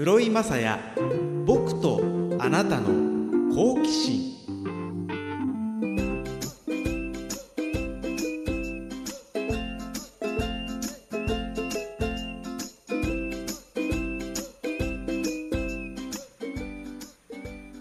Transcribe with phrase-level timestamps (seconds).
[0.00, 0.78] 室井雅也
[1.44, 2.00] 僕と
[2.38, 4.38] あなたの好奇心。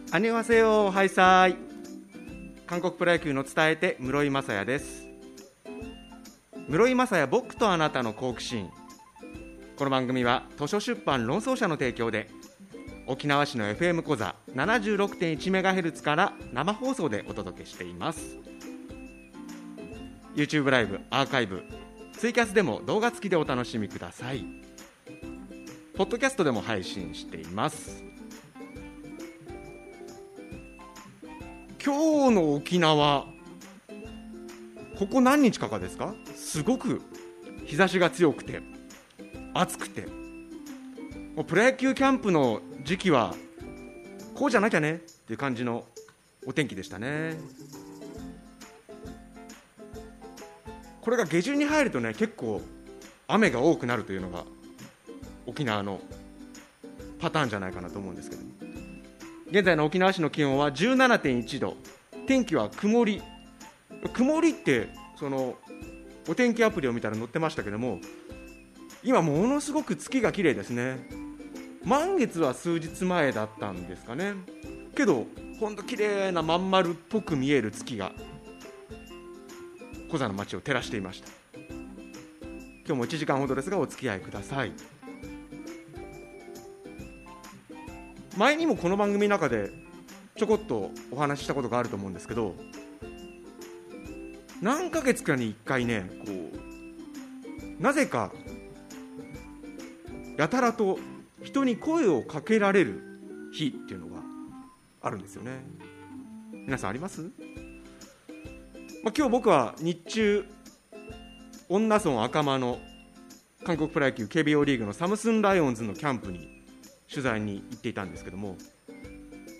[0.09, 1.55] アニョハセヨハイサイ。
[2.65, 5.05] 韓国プロ野球の伝えて室井雅也です。
[6.67, 8.71] 室井雅也僕とあなたの好奇心。
[9.77, 12.31] この番組は図書出版論争者の提供で
[13.05, 18.37] 沖縄市の FM 講座 76.1MHz から生放送でお届けしています。
[20.35, 21.63] YouTube ライブアーカイブ
[22.13, 24.43] ツイキャスでも動画付きでお楽しみください。
[25.95, 28.03] ポッドキャストでも配信しています。
[31.85, 33.27] 今日の沖縄
[34.97, 36.15] ここ何日かかですか？
[36.35, 37.03] すごく
[37.65, 38.75] 日差しが強くて。
[39.59, 40.05] 暑くて。
[41.37, 43.35] もうプロ野球キャンプの時期は
[44.33, 45.85] こうじゃなきゃねっていう感じの
[46.47, 47.37] お天気でしたね。
[50.99, 52.59] これが下旬に入るとね結構
[53.27, 54.45] 雨が多くなるというのが
[55.45, 56.01] 沖縄の
[57.19, 58.41] パターンじゃないかなと思うんですけど
[59.51, 61.77] 現在の沖縄市の気温は17.1度。
[62.25, 63.21] 天気は曇り。
[64.11, 65.55] 曇りってその
[66.27, 67.99] お天気アプリを見たら載ってましたけども
[69.03, 71.07] 今ものすごく月が綺麗ですね。
[71.83, 74.33] 満月は数日前だったんですかね。
[74.95, 75.25] けど
[75.59, 78.11] ほんと綺麗なまん丸っぽく見える月が
[80.09, 81.29] 小座の街を照らしていました。
[82.85, 84.71] 今日も1時間ほどですがお付き合いください。
[88.37, 89.71] 前にもこの番組の中で
[90.35, 92.53] ちょこっとお話ししたことがあると思うんですけど
[94.61, 96.31] 何ヶ月かに1回ねこ
[97.79, 98.31] うなぜか
[100.37, 100.99] やたらと
[101.43, 103.01] 人に声をかけられる
[103.51, 104.21] 日っていうのが
[105.01, 105.63] あるんですよね。
[106.51, 107.21] 皆さんあります、
[109.03, 110.45] まあ、今日僕は日中
[111.69, 112.79] 恩納村赤間の
[113.65, 116.61] 韓国プロ野球 KBO リーグのサムスンライオンズのキャンプに
[117.09, 118.57] 取材に行っていたんですけども、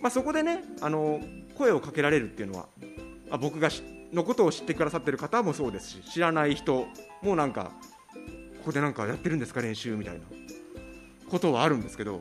[0.02, 1.20] まあ、そこでねあの
[1.56, 2.68] 声をかけられるっていうのは、
[3.30, 3.70] まあ、僕が
[4.12, 6.86] のことを知ってくださってる方もそうですし知らない人
[7.22, 7.72] もなんか
[8.58, 10.20] ここでなんかやってるんですか練習みたいな。
[11.28, 12.20] ことはあるんですけど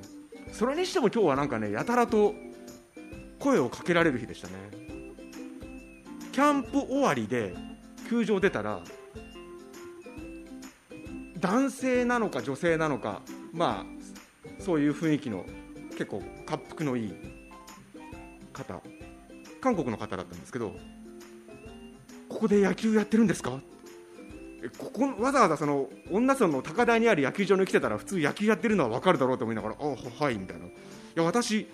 [0.51, 2.33] それにしても今日はなんかねやたらと
[3.39, 4.53] 声をかけられる日でしたね。
[6.31, 7.55] キャンプ終わりで
[8.09, 8.81] 球場出たら
[11.39, 13.21] 男性なのか女性なのか
[13.53, 13.85] ま
[14.59, 15.45] あそういう雰囲気の
[15.91, 17.13] 結構恰幅のいい
[18.53, 18.81] 方
[19.61, 20.75] 韓国の方だったんですけど
[22.29, 23.59] ここで野球やってるんですか？
[24.77, 30.69] ここわざわざその女村の高台にある野球場に来てたら普通野球やってるのは分かるだろうと思いながら「あはい」みたいな「い
[31.15, 31.67] や私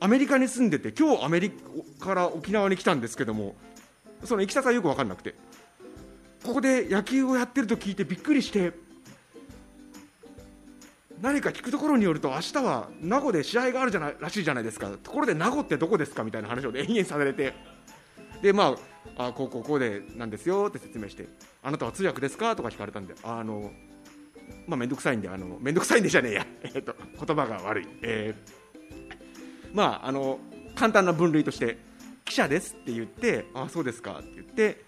[0.00, 1.50] アメリカに住んでて今日アメリ
[1.98, 3.54] カから沖縄に来たんですけども
[4.24, 5.34] そのいきさつはよく分かんなくて。
[6.44, 8.72] ここで野球をやってると聞いてびっくりして
[11.20, 14.90] 何か聞くところによると明日は名護で試合があるじゃないらしいじゃないですか。
[15.04, 16.24] ところで名護ってどこですか？
[16.24, 17.54] みたいな話を延々されて。
[18.42, 18.76] でま
[19.16, 21.28] ああこうこうこうでなんですよって説明して
[21.62, 22.54] あなたは通訳ですか？
[22.56, 23.70] とか聞かれたんであの
[24.66, 26.94] まあ面倒くさいんであの面倒くさいんでじゃねえや、 えー、と
[27.24, 30.38] 言葉が悪い、えー、まああの
[30.74, 31.78] 簡単な分類として
[32.24, 34.84] 記者ですって言ってあそうですかって言って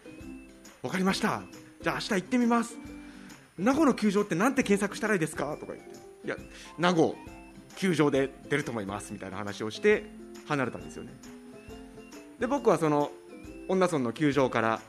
[0.83, 1.43] 分かりました。
[1.83, 2.77] じゃあ明日行ってみます。
[3.59, 5.57] 名護の球場ってなんて検索したらいいですか？
[5.59, 5.95] とか言って。
[6.25, 6.37] いや
[6.79, 7.15] 名護
[7.77, 10.07] 球場で出ると思いますみたいな話をして
[10.47, 11.13] 離れたんですよね。
[12.39, 13.13] で僕はその
[13.69, 14.81] 恩納村の球場から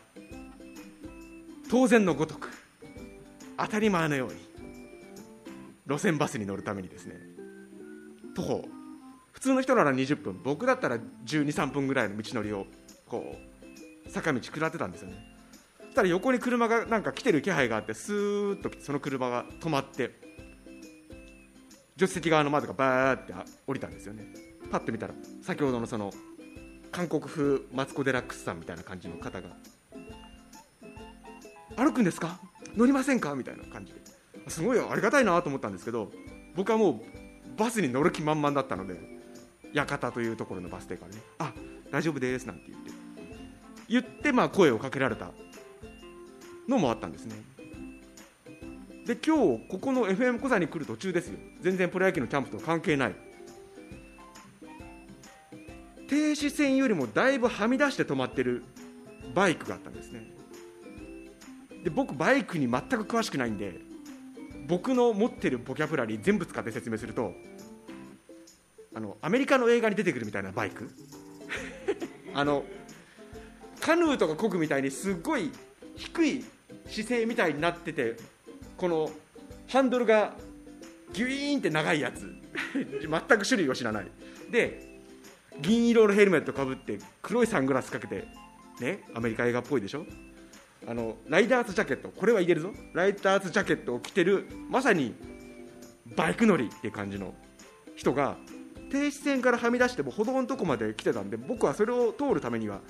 [1.69, 2.49] 当然のごとく
[3.57, 4.35] 当たり前のように
[5.87, 7.15] 路線バスに乗るためにですね。
[8.35, 8.65] 徒歩
[9.31, 12.65] 普通の人なら20分僕だったら1 2 3分ぐらいの道のりを
[13.07, 13.35] こ
[14.05, 15.15] う坂道下ってたんですよね。
[15.79, 20.11] そしたら横に車がなんか来てる気配があってスーッとその車が止まって
[21.97, 23.33] 助手席側の窓がバーって
[23.65, 24.25] 降りたんですよね。
[24.69, 26.11] パッと見たら先ほどのその
[26.95, 29.49] 韓国風マツコ・デラックスさんみたいな感じの方が。
[31.75, 32.39] 歩くんですか？
[32.77, 33.35] 乗りませんか？
[33.35, 33.99] みたいな感じで。
[34.47, 36.09] すごいありがたいなと思ったんですけど
[36.55, 37.01] 僕はもう
[37.57, 38.97] バスに乗る気満々だったので
[39.73, 41.21] 館というところのバス停からね。
[41.37, 41.51] あ
[41.91, 42.91] 大丈夫ですなんて言って。
[43.89, 45.31] 言ってまあ声をかけられた
[46.69, 47.35] のもあったんですね。
[49.05, 51.37] で今日ここの FM 小座に来る途中ですよ。
[51.59, 53.24] 全然プロ野球のキャンプと関係ない。
[56.07, 58.63] 停止線よりもだいぶはみ出して止まってる
[59.33, 60.31] バイクがあったんですね。
[61.83, 63.79] で僕バイクに全く詳しくないんで
[64.67, 67.33] 僕の持ってるボキャブラリー全部使って説明すると
[68.95, 70.89] あのアメリカの映画に出てくるみたいなバイク。
[72.33, 72.65] あの
[73.79, 75.51] カヌーとか漕ぐみたいにすっごい
[75.95, 76.43] 低い
[76.87, 78.15] 姿勢みたいになってて
[78.77, 79.11] この
[79.67, 80.35] ハンドルが
[81.13, 82.33] ギュイーンって長いやつ。
[82.75, 84.07] 全く種類を知らない。
[84.49, 84.84] で
[85.61, 88.27] 銀色のヘルメットかぶって黒いサングラスかけて
[88.79, 90.05] ねアメリカ映画っぽいでしょ？
[90.87, 92.09] あのライダースジャケット。
[92.09, 92.71] これは言えるぞ。
[92.93, 95.15] ライダースジャケットを着てるまさに
[96.15, 97.33] バイク乗りっていう感じの
[97.95, 98.37] 人が
[98.91, 102.81] 停止線からはみ出しても歩道のとこまで来てたんで僕はそれを通るためには、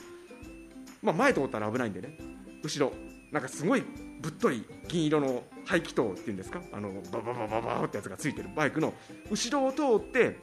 [1.01, 2.17] まあ、前通ったら危ないんでね。
[2.63, 2.91] 後ろ
[3.31, 3.83] なんかすごい
[4.21, 6.61] ぶっとい銀色の排気筒っていうんですか？
[6.73, 8.93] あのバババババってやつがついてるバイクの
[9.29, 10.37] 後ろを通って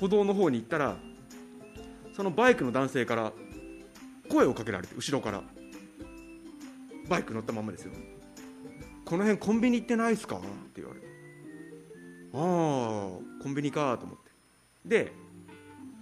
[0.00, 0.96] 歩道の方に行ったら
[2.14, 3.32] そのバイクの男性から
[4.28, 5.42] 声をかけられて後ろから。
[7.08, 7.92] バイク乗ったままですよ。
[9.04, 10.36] この辺コンビニ行ってないですか？
[10.36, 10.46] って
[10.80, 11.06] 言われて。
[12.32, 12.40] ああ
[13.42, 14.30] コンビニかと思って。
[14.86, 15.12] で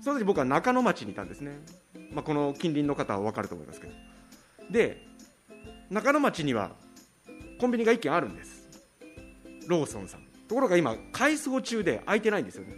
[0.01, 1.59] その時僕は中野町にいたんですね、
[2.13, 3.93] まあ、この近隣の方は分かると思いますけど。
[4.71, 5.03] で
[5.91, 6.73] 中野町には
[7.59, 8.69] コンビニが1軒あるんです。
[9.67, 10.21] ローソンさん。
[10.49, 12.75] ところが今改装中で空いてないんですよね。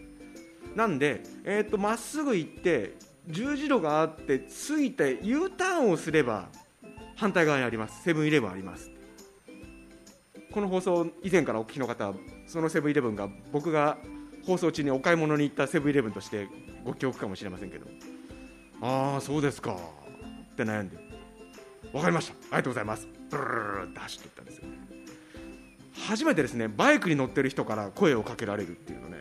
[0.77, 2.95] なんでえー、っとまっすぐ行って
[3.29, 6.49] 十字路があって過ぎて U ターンをすれば
[7.17, 8.03] 反対側にあります。
[8.03, 8.91] セブンイレブンあります。
[10.51, 12.13] この放送以前からお聞きの方
[12.47, 13.97] そのセブンイレブンが僕が
[14.45, 16.49] 放送中にお買い物に行ったセブンイレブンとして
[16.85, 17.87] ご記憶かもしれませんけど
[18.83, 19.77] ああそうですか。
[20.53, 20.99] って悩んで。
[21.93, 22.33] 分かりました。
[22.33, 23.09] ありがとうございます。
[23.33, 24.79] ブルルルって走っていったんですよね
[26.07, 29.19] 初めてですねバイクに乗ってる人から声をかけられるっていうのね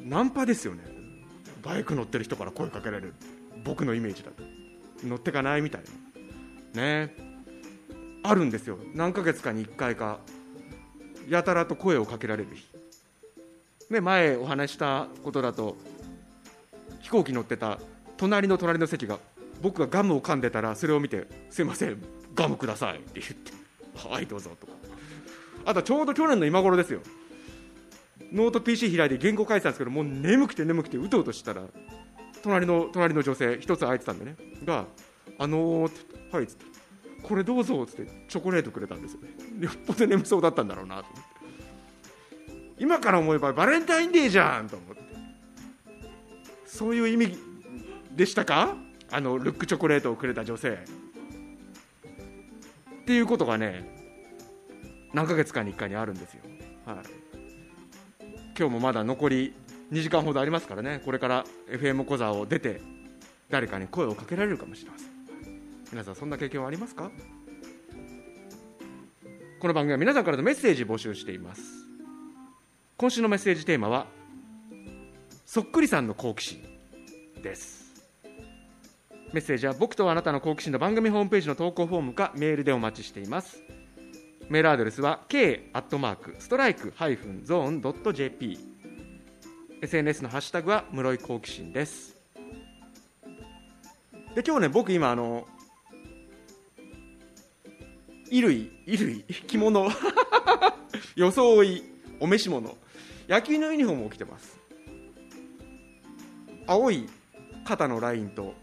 [0.00, 0.82] ナンパですよね
[1.66, 3.14] バイク乗ってる人から声かけられる。
[3.64, 4.44] 僕のイメージだと。
[5.04, 5.82] 乗ってかないみたい
[6.74, 6.80] な。
[6.80, 7.14] ね。
[8.22, 8.78] あるんですよ。
[8.94, 10.20] 何ヶ月かに1回か。
[11.28, 12.64] やたらと声をかけられる日。
[13.90, 15.76] ね前お話したことだと
[17.00, 17.78] 飛行機乗ってた
[18.16, 19.18] 隣の隣の席が
[19.62, 22.02] 僕がガムを噛んでたらそれを見て「すいません
[22.34, 23.52] ガムください」って言って
[24.08, 24.66] 「はいどうぞ」と。
[24.66, 24.72] か
[25.66, 27.00] あとちょうど去年の今頃ですよ。
[28.32, 31.62] ノート PC 開いて原稿書いてたんですけどもう眠くて眠くてうとうとしたら
[32.42, 34.36] 隣の隣の女性一つ空いてたんでね。
[34.64, 34.86] が
[35.38, 36.64] 「あのー」って「はい」っつって
[37.22, 39.28] 「これどうぞ」っつってチョコレートくれたんですよね。
[39.60, 41.36] よっぽど眠そうだったんだろうなと思って。
[42.78, 45.02] 今から思えばバレンタインデーじゃんと思って。
[46.66, 47.38] そういう意味
[48.14, 48.76] でしたか？
[49.10, 50.78] あのルックチョコレートをくれた女性。
[53.02, 53.88] っていうことがね
[55.12, 56.40] 何ヶ月かに1回にあるんですよ、
[56.84, 56.96] はい、
[58.58, 59.52] 今日もまだ残り
[59.92, 61.02] 2時間ほどありますからね。
[61.04, 62.80] これから FM 講座を出て
[63.50, 65.08] 誰かに声をかけられるかもしれません。
[65.92, 67.10] 皆さんそんな経験はありますか？
[69.60, 71.62] この番組は皆さんからのメッセージ募集しています。
[72.96, 74.06] 今週のメッセージテーマは
[75.44, 76.64] そっくりさんの好奇心
[77.42, 77.94] です。
[79.32, 83.60] メッセージは僕とあなたの好奇心の番組ホームページの投稿フォームかメールでお待ちしています。
[84.48, 88.56] メールアドレスは k アットマークストライクハイフンゾーンドット jp
[89.82, 92.16] SNS のハッシュタグは室井好奇心です。
[94.36, 95.46] で今日ね僕今あの
[98.30, 99.90] 衣類衣類着物
[101.16, 101.82] 装い
[102.20, 102.76] お召し物
[103.28, 104.56] 野球のユニフォームを着てます。
[106.68, 107.08] 青い
[107.64, 108.54] 肩のラインと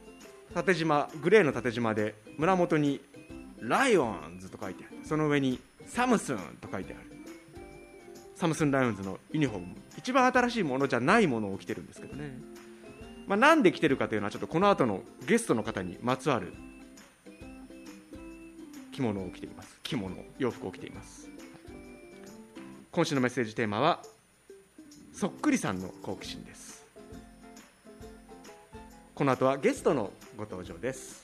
[0.53, 3.01] 縦縞グレーの縦縞で胸元に
[3.59, 5.59] ライオンズと書いてその上に
[5.93, 7.11] サムスンと書いてある。
[8.33, 9.75] サムスンライオンズのユニフォーム。
[9.95, 12.33] 一番新しいものじゃないものを着てるんですけどね、
[13.27, 16.51] まあ、なんで着てるかというのはちょっとこの後のゲストの方にまつわる
[18.91, 19.79] 着物を着ています。
[19.83, 21.29] 着物洋服を着ています。
[22.91, 24.01] 今週のメッセージテーマは
[25.13, 26.87] そっくりさんの好奇心です。
[29.13, 31.22] この後はゲストのご登場です。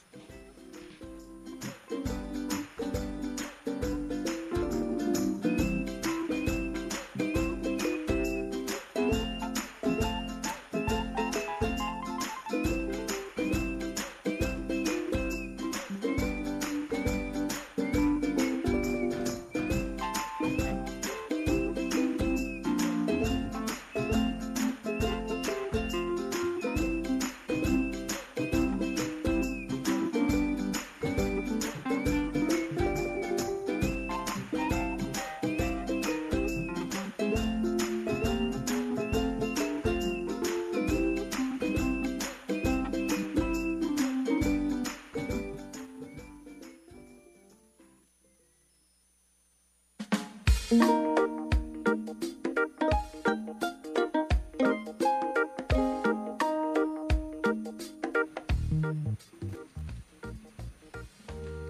[50.72, 50.86] 今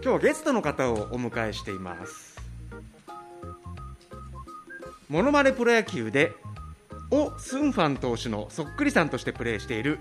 [0.02, 2.42] 日はゲストの方をお迎えしています。
[5.08, 6.34] モノマネプロ野球で
[7.10, 10.00] オ・スンファン投手のそっくりさんとしてプレーしている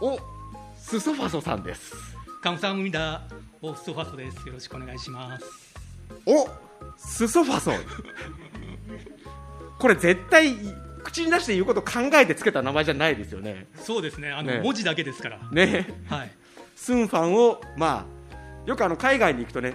[0.00, 0.18] オ・
[0.76, 1.94] スソファソさんです。
[2.42, 3.22] カムサムミダ
[3.60, 4.48] オ・スソファソです。
[4.48, 5.46] よろしくお願いします。
[6.26, 6.48] お
[7.04, 7.72] スソファソ
[9.78, 10.54] これ絶対
[11.02, 13.66] 口に出して言うこと考えてつけた名前じゃないですよね。
[13.76, 14.30] そうですね。
[14.30, 14.60] あのね。
[14.62, 15.38] 文字だけですから。
[15.50, 15.88] ね。
[16.08, 16.30] はい。
[16.76, 19.74] スンファンをまあよくあの海外に行くとね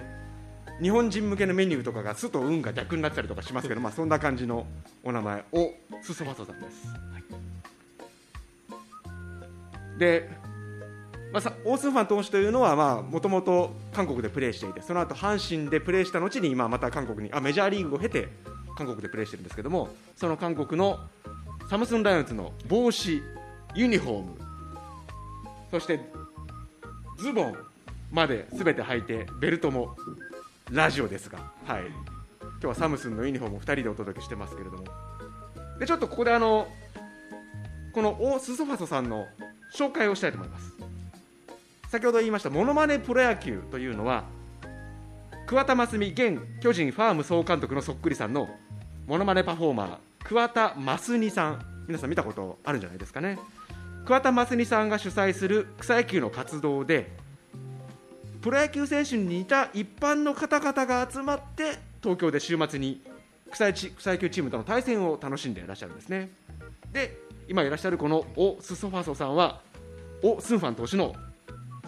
[0.80, 4.66] 日本人向けのメニューとかがスと運が逆になったりとかしますけど、まあ、そんな感じの
[5.02, 6.86] お名前をスソファソさんです、
[9.98, 10.30] で、
[11.32, 18.28] まあ、オースンファン投手というのはもともと韓国でプレーしていてその後阪神でプレーした後に今また韓国にあメジャーリーグを経て
[18.76, 20.98] 韓国でプレーしてるんですけどもその韓国の
[21.68, 23.22] サムスンライオンズの帽子
[23.74, 24.36] ユニフォーム
[25.70, 26.00] そして
[27.18, 27.56] ズボン
[28.10, 29.96] まで全て履いてベルトも
[30.70, 31.86] ラジオですが、はい、
[32.40, 34.84] 今日はサムスンのユニフォームを2人でお届けしてますけれども
[35.78, 36.68] でちょっとここであの
[37.92, 39.26] このオースソファソさんの
[39.74, 40.72] 紹介をしたいと思います。
[41.88, 44.24] 先ほど言いましたモノマネプロ野球というのは
[45.46, 48.48] 桑田真澄現巨人ファーム総監督のそっくりさんの
[49.06, 51.64] モノマネパフォーマー桑田真澄さん。
[51.86, 53.38] 皆さん見たことあるんじゃないですかね。
[54.04, 57.10] 桑田真澄さんが主催する草野球の活動で
[58.42, 63.00] プロ野球選手に似た一般の方々が集まって東京で週末に
[63.50, 66.30] 草野草野球チームとの対戦を楽しんでいらっしゃるんですね。
[66.92, 67.16] で
[67.48, 69.62] 今いらっしゃるこのオ・スソファソさんは
[70.22, 71.14] オ・スンファン投手の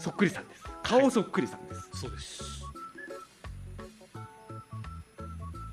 [0.01, 0.65] そっくりさんです。
[0.83, 2.65] 顔そっくりさんです、そうです。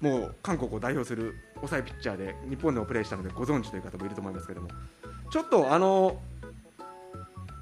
[0.02, 4.70] もう韓国を代表する抑えピッチャーで日本でもプレーしたのでご存知という方もいると思いますけれども
[5.32, 6.22] ちょっとあの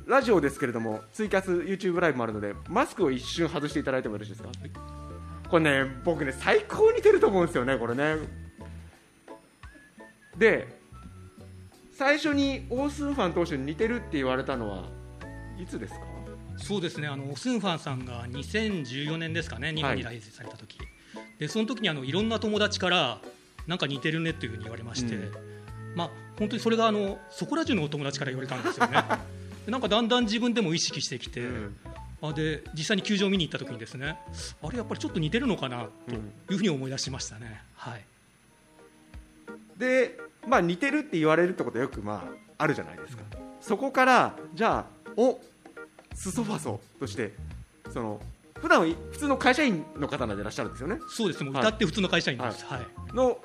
[0.05, 4.49] ラジオですけれどもツイキャス YouTube ライブもあるのでマスクを一瞬外していただいてもよろしいですか、
[5.49, 8.17] これね僕ね最高に似てると思うんですよねこれね。
[10.37, 10.67] で
[11.93, 14.83] 最初にオースンファン投手に似てるって言われたのは
[15.57, 16.14] いつですか？
[16.57, 17.07] そうですね。
[17.07, 20.77] あのオスンファンさんが2014年ですかね日本に来日された時、
[21.39, 23.19] でその時にあのいろんな友達から
[23.67, 25.31] なんか似てるねっていうふうに言われまして、うん。
[25.95, 29.03] まあ本当にそれがあのそこら中のお友達から言われたんですよね。
[29.65, 31.75] でなんかだんだん自分でも意識してきて、うん。
[32.21, 34.17] あで実際に球場を見に行った時にですね
[34.63, 38.05] あれやっぱりちょっと似てるのかなというふうに思い出しましたね、はい。
[39.77, 43.23] で、まあ、似てるって言われるってことはよくまああるじゃないですか、
[43.59, 44.85] そこからじゃあ
[45.17, 45.39] お
[46.15, 47.33] スソファソとして
[47.93, 48.19] その
[48.59, 50.97] 普段はい普通の会社員の方なんでいらっしゃるんですよね。
[51.09, 51.63] そうですもうはい。
[51.63, 53.13] 歌って普通の会社員です、はい。
[53.13, 53.37] の、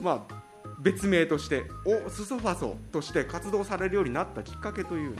[0.00, 0.34] まあ、
[0.80, 5.16] 別名としておスソファソとして活動されるようになったきっかけというの。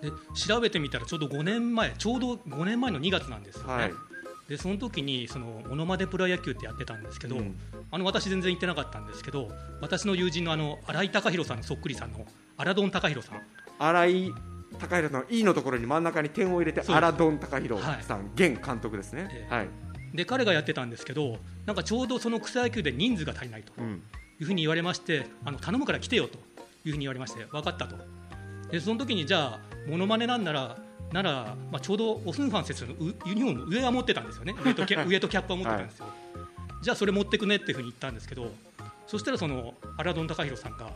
[0.00, 3.92] で調べてみたらちょうど5年前ちょうど5年前の2月なんですよね、はい。
[4.48, 7.54] でその時にそのモノマネプロ野球ってやってたんですけど、うん。
[7.90, 9.48] あの私全然行ってなかったんですけど
[9.80, 12.24] 私の友人のあの新井貴弘さんのそっくりさんの
[12.56, 13.42] アラドン貴弘さん。
[13.78, 14.34] 新井
[14.80, 19.54] 貴弘さんの E のところに真ん中に点を入れてアラドン貴弘さん、現監督ですね、ええ。
[19.54, 19.68] はい。
[20.14, 24.02] で彼がやってたんですけどなんかちょうどその草野球で人数が足りないとうん。
[24.40, 26.38] いうふうに言われましてあの頼むから来てよと
[26.84, 27.96] いうふうに言われまして分かったと。
[28.70, 30.78] でその時にじゃあモノマネなんなら
[31.12, 34.54] なら、まあ、ちょうどオスンファン選手のうユニフォーム上は持ってたんですよね。
[34.64, 36.06] 上とキャ 上とキャップは持ってたんですよ、
[36.82, 38.52] じゃあそれ持ってくねっていうふうに言ったんですけど
[39.06, 40.90] そしたらそのアラドン貴弘さんが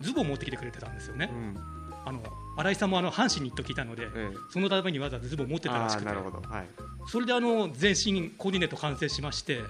[0.00, 1.77] ズボン持ってきてくれてたんですよね、うん
[2.08, 2.20] あの
[2.56, 4.36] 新井さんもあの阪神に行っと聞いたので、ええ。
[4.50, 6.04] そのためにわざわざズボン持ってたらあしくて。
[6.06, 6.66] ーなるほど、はい、
[7.06, 9.60] それであの全身コーディネート完成しまして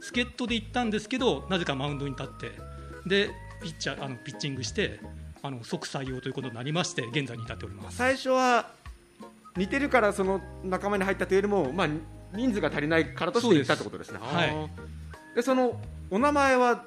[0.00, 2.52] 助っ人で行ったんですけどなぜかマウンドに立って
[3.06, 3.30] で
[3.62, 5.00] ピッチャーあのピッチングして
[5.42, 7.96] あの即採用ということになりまして現在に至っております。
[7.96, 8.70] 最初は
[9.56, 11.88] 似てるからその仲間に入ったというよりも、まあ、
[12.34, 14.18] 人数が足りないからとして言ったってことですね。
[14.20, 14.50] そうです。
[14.50, 14.68] あー
[15.34, 16.84] でそのお名前は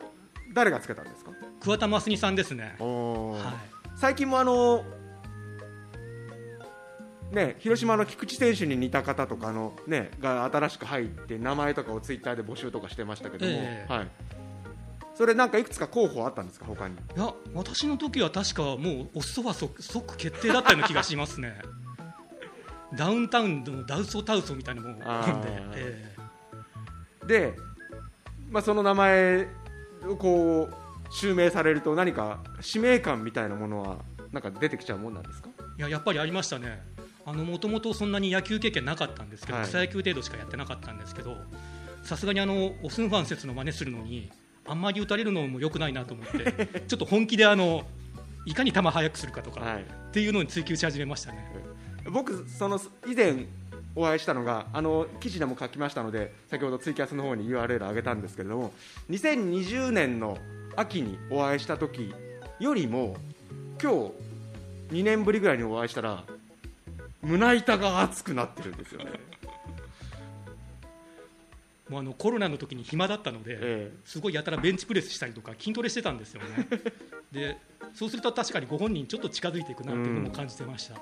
[0.54, 3.54] 誰がつけたんですか、桑田真澄さんですね、は
[3.96, 4.86] い、最近もあの
[7.32, 13.94] ね、広島の菊池選手に似た方とかの、ね、が新しく入って名前とかをツイッターで募集とかしてましたけども、ええ。
[13.94, 14.08] はい、
[15.16, 21.54] それなんかいくつか候補あったんですか他にいや私の時は確かもうお裾は即即決定だったような気がしますね。
[22.96, 25.44] ダウンタウンのダウソタウソみたいなもんであー、
[25.76, 26.16] え
[27.28, 27.54] で、
[28.50, 29.48] まあ、その名前
[30.08, 33.98] をこう襲名されると何か使命感みたいなものは
[34.32, 35.50] なんか出てきちゃうもんなんですか？
[35.78, 36.82] えいややっぱりありましたね
[37.34, 39.68] もともとそんなに野球経験なかったんですけど、はい。
[39.68, 41.36] 草野球程度しかやってなかったんですけど
[42.04, 44.32] さすがにあのオスンファン説の真似するのに
[44.66, 47.86] あんまり打たれるのも良くないなと思って ちょっと本気であの
[48.46, 49.82] いかに球速くするかとか、はい。
[49.82, 51.52] っていうのに追求し始めましたね。
[52.10, 53.46] 僕その以前
[53.96, 58.72] お会いしたのがあの記事でも書きましたので先ほどツイキャスの方に URL 上げたんですけれども
[59.10, 60.38] 2020年の
[60.76, 62.14] 秋にお会いした時
[62.60, 63.18] よりも
[63.82, 66.24] 今日2年ぶりぐらいにお会いしたら
[67.28, 69.12] 胸板が熱くなってるんですよね。
[71.90, 73.98] もうあのコロナの時に暇だったので、ええ。
[74.04, 76.68] すごいやたらベンチプレスしたりとか筋トレしてたんですよね。
[77.32, 77.58] で
[77.94, 80.96] そうすると確かにご本人ちょっと近づいていくなっていうのも感じてました、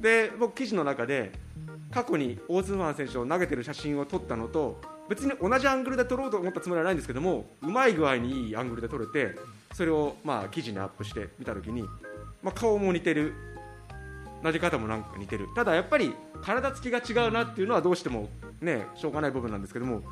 [0.00, 1.32] で僕記事の中で
[1.90, 9.36] 過去にオーズファン選手を投げてる写真を撮ったのと別に同じアングルで撮ろうと思ったつもりはないんですけどもうまい具合にいいアングルで撮れて
[9.72, 11.82] それをまあ記事にアップして見た時に、
[12.42, 13.34] まあ、顔も似てる
[14.42, 18.28] 投げ方もなんか似てるただやっぱり体つきが違うなっていうのはどうしても
[18.60, 20.02] ねしょうがない部分なんですけども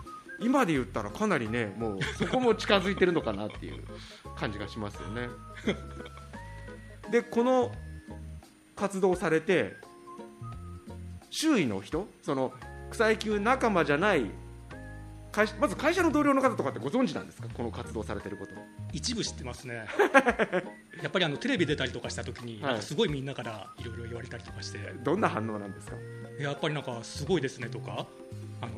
[0.40, 3.84] 今で言ったらかなりねもうそこも近づいてるのかなっていう
[4.36, 5.28] 感じがしますよね。
[7.10, 7.70] でこの
[8.74, 9.76] 活動されて
[11.30, 12.52] 周囲の人その
[12.90, 14.30] 草野球仲間じゃない
[15.34, 17.48] 会社まず会社の同僚の方とかってご存知なんですか？
[17.52, 18.52] この活動されてること。
[18.92, 19.86] 一部知ってますね。
[21.02, 22.62] やっぱりあのテレビ出たりとかした時に、はい。
[22.62, 24.78] なんかすごいみんなからいろいろ言われたりとかして。
[25.02, 25.96] どんな反応なんですか？
[26.38, 28.06] やっぱりなんかすごいですねとか
[28.60, 28.72] あの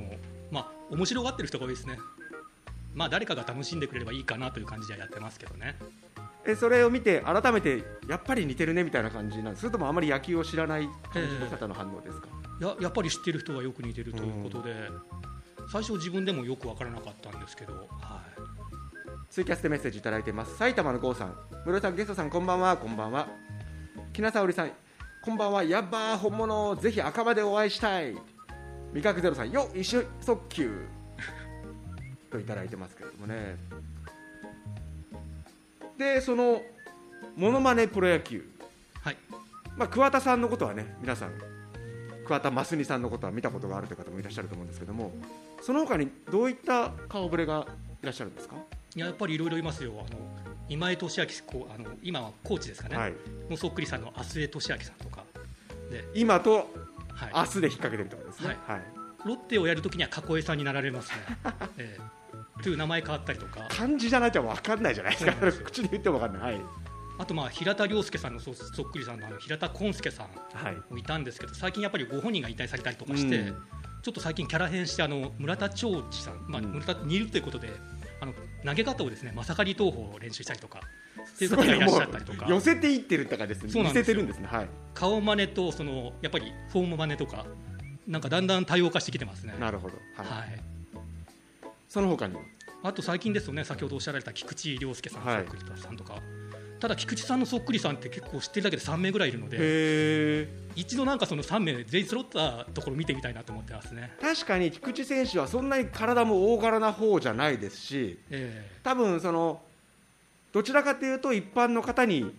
[0.50, 1.98] まあ面白がってる人が多いですね。
[2.94, 5.76] まあ誰かが楽しんでくれればいいかなという感じではやってますけどね。
[6.48, 12.28] えそれを見て改めてやっぱり似てるねみたいな感じなんですそれともあまり野球を知らない感じの方の反応ですか、
[12.60, 14.72] ややっぱり知ってる人がよく似てるということで、
[15.68, 17.82] 最初自分でもよく分からなかったんですけど、はい、
[19.30, 20.56] ツイキャスでメッセージいただいてます。
[20.56, 21.36] 埼玉の郷さん。
[21.64, 22.76] 室井さんゲストさんこんばんは。
[22.76, 23.28] こんばんは。
[24.12, 24.70] 木名沙織さん。
[25.22, 25.64] こんばんは。
[25.64, 28.16] やっばー本物ぜひ赤羽でお会いしたい。
[28.92, 29.50] 味覚ゼロさん。
[29.50, 30.86] よ一緒速球
[32.30, 33.56] といただいてますけれどもね。
[35.98, 36.62] でその
[37.34, 38.48] モノマネプロ野球。
[39.02, 39.16] はい、
[39.76, 41.56] まあ、桑田さんのことはね皆さん。
[42.26, 45.12] 桑田真澄さんのことは見たことがあるという方もいらっしゃると思うんですけども
[45.62, 47.66] その他にどういった顔ぶれが
[48.02, 48.56] いらっしゃるんですか、
[48.94, 50.18] いややっぱりいろいろいますよ、あの
[50.68, 53.14] 今江俊明こうあの今はコーチですかね、はい、
[53.48, 55.24] のそっくりさんの浅江俊明さんとか、
[55.90, 56.70] で今と
[57.16, 58.82] はい、明日で引っ掛けてるってことですね、はい。
[59.24, 61.16] ロッテをやるときには囲えさんになられますね、
[61.78, 62.62] ええ。
[62.62, 65.26] という名前変わったりとか、漢字じゃないと分かんないじゃないです
[65.60, 65.64] か。
[65.64, 66.62] 口で言っても分かんない、はい。
[67.18, 73.62] あとまあ平田良介さんのそそっくりさんの平田康介さんはい、もいたんですけど、最近やっぱりご本人が引退されたりとかして、うん
[74.06, 76.68] ちょっと最近キャラ変してあの村田長治さん、まあ、うん。
[76.74, 77.70] 村田にいるということで
[78.20, 78.32] あの
[78.64, 80.80] 投げ方をですねまさかり投法を練習したりとか
[81.34, 82.46] っていうすごい方がいらっしもゃったりとか。
[82.46, 83.82] う寄せていってるとかですね。
[83.82, 84.46] 見せてるんですね。
[84.46, 84.68] はい。
[84.94, 87.46] 顔真似とそのやっぱりフォーム真似とか
[88.06, 89.56] なんかだんだん多様化してきてますね。
[89.58, 90.26] なるほど、はい。
[90.26, 90.60] はい。
[91.88, 92.42] その他には
[92.84, 95.44] あと最近ですとね先ほどおっしゃられた菊池涼介さん、はい。
[95.82, 96.22] さんとか
[96.78, 104.12] ただ菊池さんのそっくりさんって結構知ってるだけで3名ぐらいいるので一度なんかその3名全員揃ったところ見てみたいなと思ってますね。
[104.20, 109.62] 確かに菊池選手はそんなに体も大柄な方じゃないですしえ多分その
[110.52, 112.34] どちらかというと一般の方に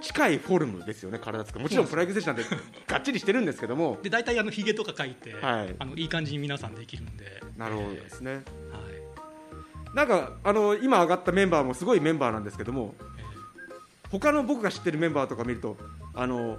[0.00, 3.96] 近いフォルムですよね体つきもちろんプロ野球選手なんてがっちりしてるんですけども。
[3.96, 5.74] ー で大体あのひげとか描いて、はい。
[5.78, 7.42] あのいい感じに皆さんできるんで。
[7.56, 8.98] なるほどですね、えーはい。
[9.94, 13.17] なんかあの今上がったメンバーもすごいメンバーなんですけどもえ
[14.10, 15.76] 他の僕が知ってるメンバーとか見ると
[16.14, 16.58] あの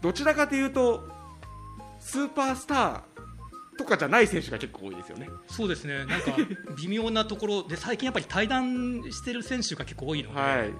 [0.00, 1.08] どちらかというと
[1.98, 3.00] スーパースター
[3.78, 5.28] とかじゃない選手が結構多いですよね。
[5.28, 6.04] ーそうですね。
[6.04, 6.36] なんか
[6.76, 10.72] 微妙なところで最近やっぱり対談してる選手が結構多いので、はい、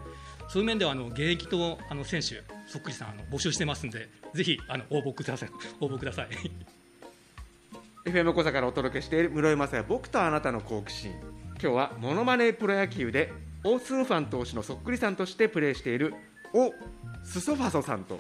[0.49, 5.51] そういう面ではあの現役とあの選手そっくりさんあの募集してますんでぜひあの応募ください。
[5.81, 6.29] 応募ください。
[8.05, 11.13] FM 小座からお届けしている室井雅也僕とあなたの好奇心。
[11.61, 13.33] 今日はモノマネプロ野球で
[13.69, 16.15] オースンファン投手のそっくりさんとしてプレーしている
[16.55, 16.73] オ・
[17.23, 18.19] スソファソさんと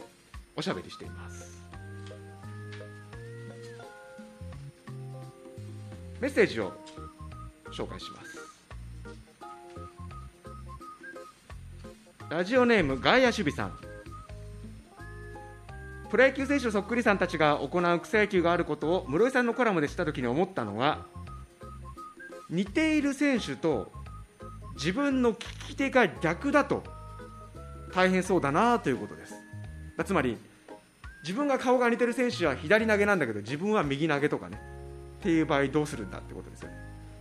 [0.54, 1.58] おしゃべりしています。
[6.20, 6.74] メッセージを
[7.72, 8.38] 紹介します。
[12.28, 13.78] ラジオネーム外野守備さん。
[16.10, 21.06] プロ野球選手のそっくりさんたちが行う草野球があることを室井さんのコラムで知ったときに思ったのは
[22.50, 23.97] 似ている選手と
[24.78, 25.36] 自分の利
[25.68, 26.82] き手が逆だと
[27.92, 29.34] 大変そうだなということです。
[29.96, 30.38] だつまり
[31.22, 34.60] 自分が顔が似てる選手は左投げなんだけど自分は右投げとかね
[35.20, 36.70] っていう場合どうするんだってことですよ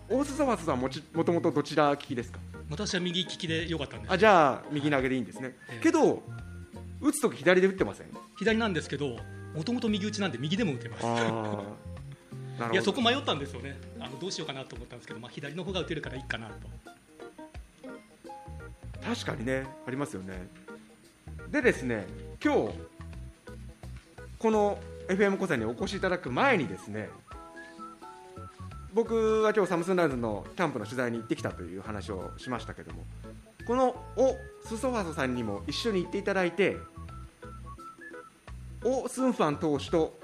[0.08, 2.40] 大須沢さんはもちもともとどちら利きですか？
[2.70, 4.12] 私は右利きでよかったんです。
[4.14, 5.84] あじゃあ右投げでいいんですね、ええ。
[5.84, 6.22] けど
[7.02, 8.08] 打つとき左で打ってません？
[8.38, 9.18] 左なんですけど
[9.56, 11.06] もともと右打ちなんで右でも打てます。
[12.72, 13.80] いやそこ迷ったんですよね。
[14.00, 16.68] あのどうしようかなと思ったんですけど、まあ、左の方が打てるからいいかなと
[19.08, 20.50] 確かにねありますよね。
[21.50, 22.06] でですね
[22.44, 22.74] 今日
[24.38, 27.10] この FM 小座にお越しいただく前にですね
[28.94, 33.04] 僕は今日サムスンライズのキャンプの取材に行ってきたという話をしましたけども
[33.66, 36.76] このおスソファソさんにも一緒に行っていただいて
[38.84, 40.20] オ・スンファン投手と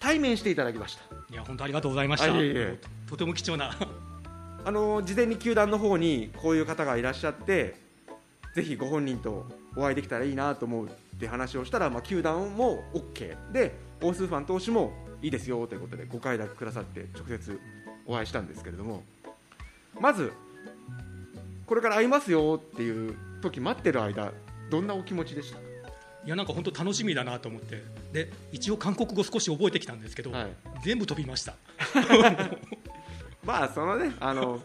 [0.00, 1.02] 対面していただきました。
[1.32, 3.76] いや本当ありがとうございました、あいとても貴重な
[4.66, 7.76] あの事前に球団の方にこういう方がいらっしゃって
[8.52, 17.60] ぜひご本人とお会いできたらいいなと思うって話をしたら、まあ、球団も OK でオースーファン投手もいいですよということでご快諾くださって直接
[18.06, 19.04] お会いしたんですけれども。
[20.00, 20.32] まず
[21.66, 24.32] これから会いますよっていう時待ってる間
[24.68, 25.58] どんなお気持ちでした？
[25.58, 25.62] い
[26.26, 27.84] やなんか本当楽しみだなと思って。
[28.12, 30.48] で一応韓国語少し覚えてきたんですけど、はい。
[30.84, 31.54] 全部飛びました
[33.46, 34.60] まあそのね あの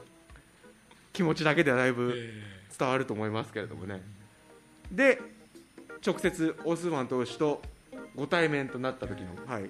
[1.13, 2.33] 気持ちだけでだいぶえ
[2.77, 4.01] 伝わると思いますけれどもね。
[4.91, 5.21] で
[6.05, 7.61] 直接オスマン投手と
[8.15, 9.69] ご対面となった時の、はい、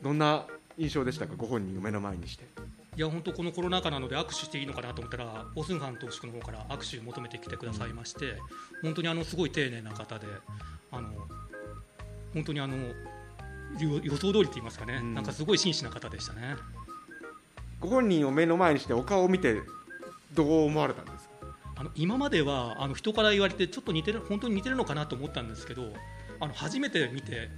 [0.00, 0.46] どんな
[0.78, 1.34] 印象でしたか？
[1.36, 2.44] ご本人を目の前にして。
[2.56, 2.62] ー
[2.94, 8.36] いや本当このコロナ禍なので握手していいのかなと思ったらオスンハン投手の方から握手を求めてきてくださいまして、
[8.82, 10.26] 本当にあのすごい丁寧な方で
[10.90, 11.08] あの
[12.34, 12.76] 本当にあの
[13.80, 15.14] 予予想通りと言いますかね、うん。
[15.14, 16.56] なんかすごい真摯な方でしたね
[17.82, 19.60] ご本人を目の前にしてお顔を見て
[20.32, 21.32] どう思われたんですか？
[21.76, 25.92] あの今まではあの人から言われてちょっと似てる本当に似てるのかなと思ったんですけど
[26.40, 27.50] あの初めて見て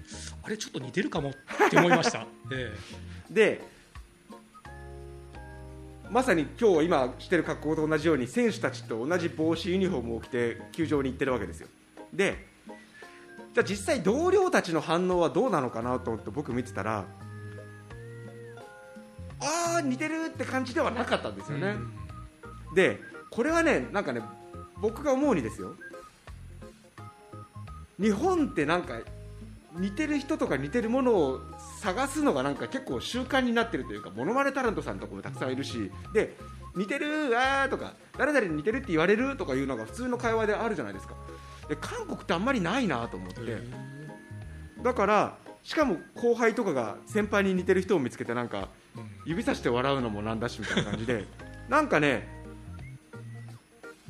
[0.42, 1.32] あれちょっと似てるかもっ
[1.70, 2.74] て思いました、 え
[3.30, 3.60] で
[6.10, 11.68] まさに今日今着てる格好と同じように選手たちと同じ帽子ユニフォームを着て球場に行ってるわけですよ。
[12.12, 12.46] で
[13.52, 17.04] じゃあ実際同僚たちの反応はどうなのかなと思って僕見てたら
[19.40, 21.77] ああ似てるって感じではなかったんですえよね、
[22.75, 24.23] でこれはねなんかね
[24.81, 25.75] 僕が思うにですよ。
[28.01, 29.01] 日本ってなんか
[29.77, 31.40] 似てる人とか似てるものを
[31.81, 36.37] 探すのがなんか結構習慣になってるというかモノマネタレントさんとかもたくさんいるしで
[36.77, 41.14] 似てるあーとか誰々に似てるって言われるとかいうのが普通の会話であるじゃないですか。
[41.68, 43.62] で韓国ってあんまりないなと思って、え
[44.83, 48.68] だからしかも後輩とかが先輩に似てる人を見つけてなんか
[49.26, 51.24] 指さして笑うのもなんだしみたいな感じで。
[51.68, 52.28] なんかね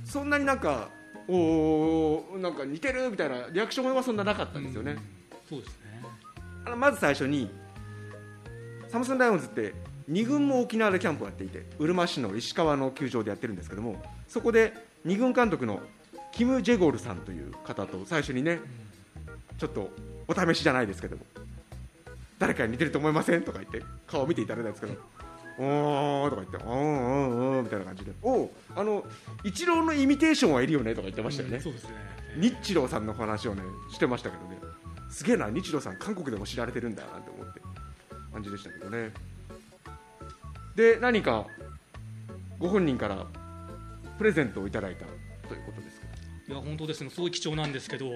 [0.04, 0.88] そんなになんか
[1.28, 4.98] おなんか似てるみたいなリアクションはそんななかったんですよね、うん。
[5.48, 6.02] そうですね。
[6.66, 7.48] あのまず最初に
[8.88, 9.74] サムスンライオンズって
[10.10, 14.74] 2軍も沖縄でキャンプをやっていてうるま市の石川の球場でやってるんですけどもそこで
[15.06, 15.80] 2軍監督の
[16.32, 18.60] キム・ジェゴルさんという方と最初にね
[19.58, 19.90] ちょっと
[20.26, 21.24] お試しじゃないですけども
[22.44, 23.42] 誰かに似てると思いません？
[23.42, 25.00] とか言って顔を見ていただいたんですけど
[25.58, 29.02] おーとか言って、うんうんうんみたいな感じで、おうあの
[29.44, 31.56] イチローのイミテーションはいるよねとか言ってましたよね。
[31.56, 31.90] うん、そうですね。
[32.38, 34.58] 日チローさんの話をねしてましたけどね。
[35.08, 37.62] すげえな日チローさん韓国でも知られてるんだなって思って
[38.30, 39.12] 感じでしたけどね。
[40.76, 41.46] で何か
[42.58, 43.24] ご本人から
[44.18, 45.06] プレゼントをいただいた
[45.48, 46.06] ということですけ
[46.52, 46.54] ど。
[46.54, 47.10] いや本当ですね。
[47.10, 48.06] すごい貴重なんですけど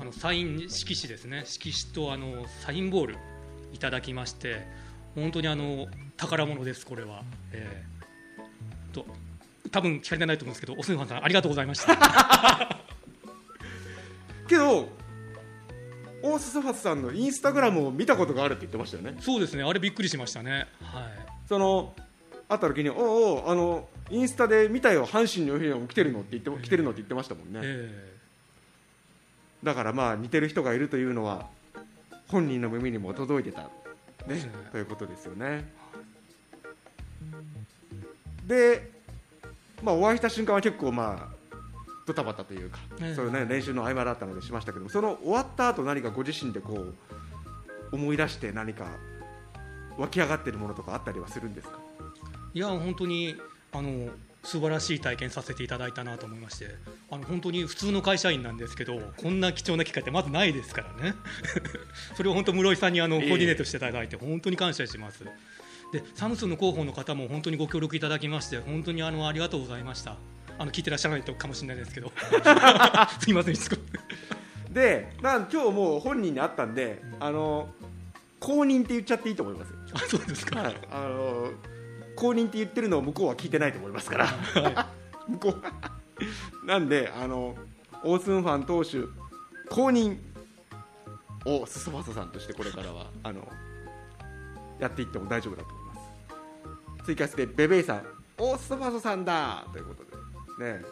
[0.00, 1.44] あのサイン色紙ですね。
[1.44, 3.16] 色紙とあのサインボール
[3.72, 4.66] いただきまして
[5.14, 7.96] 本当にあの宝物ですこれは、えー
[8.92, 9.06] と
[9.70, 11.96] 多分聞かれてないと思うんですけどおすんさんありがとうございました。
[14.48, 14.88] けど
[16.22, 19.16] オースソファスさんのインスタグラムを見たことがあるって言ってましたよね。
[19.20, 20.66] そうですねあれびっくりしましたね。
[20.80, 21.12] はい。
[21.48, 21.94] その
[22.48, 28.12] 会った時に「おうおうあのインスタで見たよ阪神のユニフォーム着てるの?」って言って来てるのって言ってましたもんね、え。
[29.62, 31.50] だからまあ似てる人がいるというのは
[32.28, 33.70] 本人の耳にも届いてた、ね
[34.72, 35.70] ということですよね。
[38.46, 38.90] で、
[39.82, 41.36] まあ、お会いした瞬間は結構まあ
[42.06, 43.14] ドタバタというか、ええ。
[43.14, 46.94] そういうね練習の合間だったのでしましたけどもその終わった後何かご自身でこう
[47.92, 48.86] 思い出して何か
[49.98, 51.78] 湧き上がってるものとかあったりはするんですか？
[52.54, 53.36] いや本当に
[53.72, 54.08] あの
[54.46, 56.68] 素晴らしい体験させていただいたなと思いまして
[57.10, 61.14] あの本当に普通の会社員なんですけどこんな貴重な機会ってまずないですからね。
[62.16, 63.28] それを本当室井さんにあのええ。
[63.28, 65.24] コーディネートしていただいて本当に感謝します。
[65.92, 70.16] でサムスンの広報の方も本当にご協力いただきまして本当にあのありがとうございました。
[70.58, 72.12] あの聞いてらっしゃらないとかもしれないですけど。
[73.20, 77.68] すいませんしつこくでなん今日もう本人に会ったんで、あの
[78.38, 79.70] 公認って言っちゃっていいと思います。
[79.70, 81.50] よあそうですか、はい、あの
[82.16, 84.88] 公認って言ってるのを向こうは聞いてないと思いますから、
[85.28, 86.66] 向こう。
[86.66, 87.54] なんであの
[88.02, 89.02] オースンファン投手
[89.68, 90.18] 公認
[91.44, 93.46] をスソファソさんとしてこれからはあの
[94.78, 95.94] やっていっても大丈夫だと思いま
[97.00, 97.04] す。
[97.04, 98.06] ツイキャスでベベイさん
[98.38, 100.04] オースソファソさんだということ
[100.64, 100.74] で。
[100.78, 100.82] ね。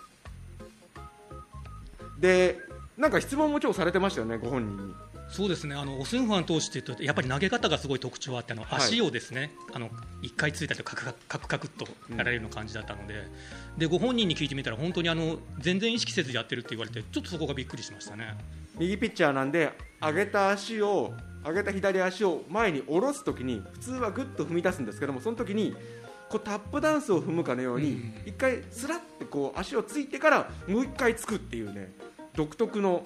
[2.18, 2.58] で
[2.96, 4.94] なんか質問も今日されてましたよねご本人に
[5.34, 5.74] そうですね。
[5.74, 8.80] あのオスンファン投手っていうとやっぱり投げ方がすごい特徴あってあのはい。
[8.82, 9.90] 足をですね、あの
[10.22, 13.26] 1回ついたとカクカクカクカクっとやられるような感じだったので,、
[13.76, 18.36] でご本人に聞いてみたら本当にあの全然意識せずやってるって言われてちょっとそこがびっくりしましたね。
[18.78, 21.12] 右ピッチャーなんで上げた足を
[21.44, 25.74] 上げた左足を前に下ろすときに普通はぐっと踏み出すんですけどもその時に
[26.28, 28.14] こうタップダンスを踏むかのようにうん。
[28.24, 31.92] 一回スラッてこう足をついてからもう一回つくっていうね
[32.36, 33.02] 独特の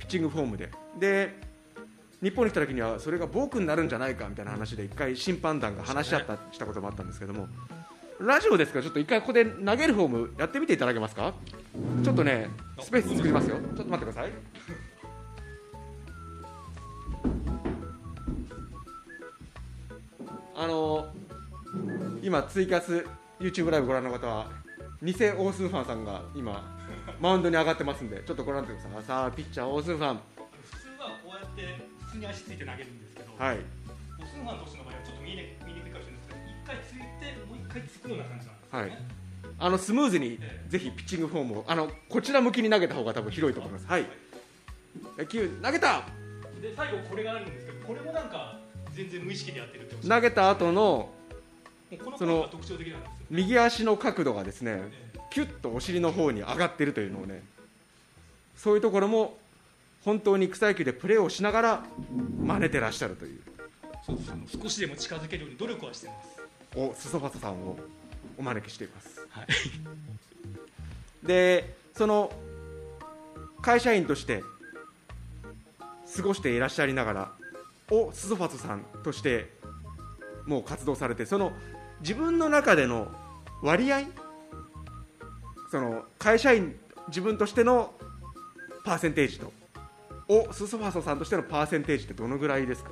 [0.00, 0.70] ピッチングフォームで。
[0.98, 1.51] で
[2.22, 7.48] 日本に来た時にはそれがボークになるんじゃないかみたいな話で一回審判団が話し合ったしたこともあったんですけども
[8.20, 8.78] ラジオですか？
[8.78, 11.34] らちょっと一回ここで投げるフォームやってみていただけますか？
[12.04, 12.48] ちょっとね
[12.80, 13.56] スペース作りますよ。
[13.56, 14.32] ちょっと待ってください。
[20.54, 21.08] あの
[22.22, 23.04] 今ツイキャス
[23.40, 24.46] YouTube ライブご覧の方は
[25.02, 26.62] 偽オースンファンさんが今
[27.20, 29.02] マウンドに上がってますんでちょっとご覧ください。
[29.02, 30.20] さあピッチャーオースンファン。
[30.70, 33.56] 普通はこうやって普通に足ついて投げるんですけど、はい。
[33.56, 39.08] オスンファン投手の場合はちょっと見えに見にくいかもしれないですけど一回ついてもう一回つくような感じなんですよね。
[39.58, 43.86] あのスムーズにぜひピッチングフォームをあのこちら向きに投げた方が多分広いと思います。
[43.86, 44.06] はい。
[45.16, 46.02] 野球投げた！
[46.60, 48.58] で最後これがあるんですけどこれもなんか
[48.92, 51.08] 全然無意識でやってるって投げた後の
[52.18, 52.50] その。
[53.30, 54.82] 右足の角度がですね
[55.30, 57.42] キュッとお尻の方に上がっているというのをね
[58.54, 59.38] そういうところも
[60.04, 61.84] 本当に草野球でプレーをしながら
[62.40, 63.40] 真似てらっしゃるという。
[64.04, 66.42] そうですあの少しでも近づけるように努力はしてます。
[66.74, 67.76] お裾バサさんを
[68.36, 69.26] お招きしています。
[69.30, 69.46] はい。
[71.26, 72.32] でその
[73.60, 74.42] 会社員として
[76.16, 77.32] 過ごしていらっしゃりながら
[77.90, 79.50] おスソファツさんとして
[80.46, 81.52] もう活動されてその
[82.00, 83.08] 自分の中での
[83.62, 84.02] 割合？
[85.70, 86.76] その会社員
[87.08, 87.94] 自分としての
[88.84, 89.52] パーセンテージと
[90.48, 92.90] おスソファツさんとしてのパーセンテージってどのぐらいですか？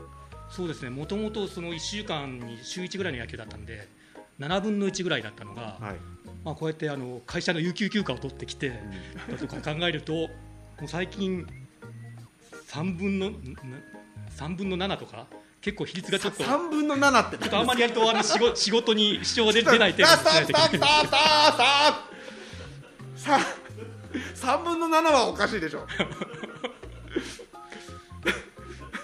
[0.51, 0.91] そうですね。
[0.91, 3.89] もともとその1週間に週1ぐらいの野球だったんで、
[4.41, 5.97] 7分の1ぐらいだったのが、はい、
[6.45, 8.73] まあこうやってあの会社の有給休暇を取ってきて。
[9.39, 10.29] とか考えると、も
[10.85, 11.47] う最近
[12.69, 13.31] 3分の
[14.37, 15.27] 3分の7とか
[15.61, 20.91] 結構比率がちょっとちょ3分の7ってっとあんまりやるとあの仕事 仕事に支障が出出ない程さ度にしないといけない。
[20.91, 25.87] あさあさあさあさあさあ3分の7はおかしいでしょ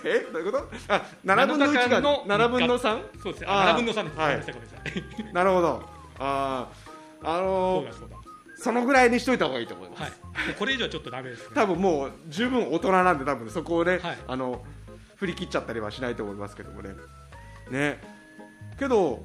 [0.07, 0.69] えどういうこと？
[0.89, 3.03] あ7分の1がの7分の 3?
[3.23, 3.47] そうですね。
[3.51, 4.19] あー7分の3です。
[4.19, 4.37] はい。
[5.19, 5.83] ごめんなるほど。
[6.19, 8.17] あーあそのー
[8.59, 10.13] そのぐらいにしといた方がいいと思います、はい。
[10.59, 11.49] これ以上はちょっとダメですね。
[11.55, 14.19] 多分もう十分大人なんで多分そこをね、はい。
[14.27, 14.65] あの
[15.17, 16.91] 振り切っちゃったりはしないと思いますけどもね。
[17.71, 18.01] ね。
[18.79, 19.25] けどオ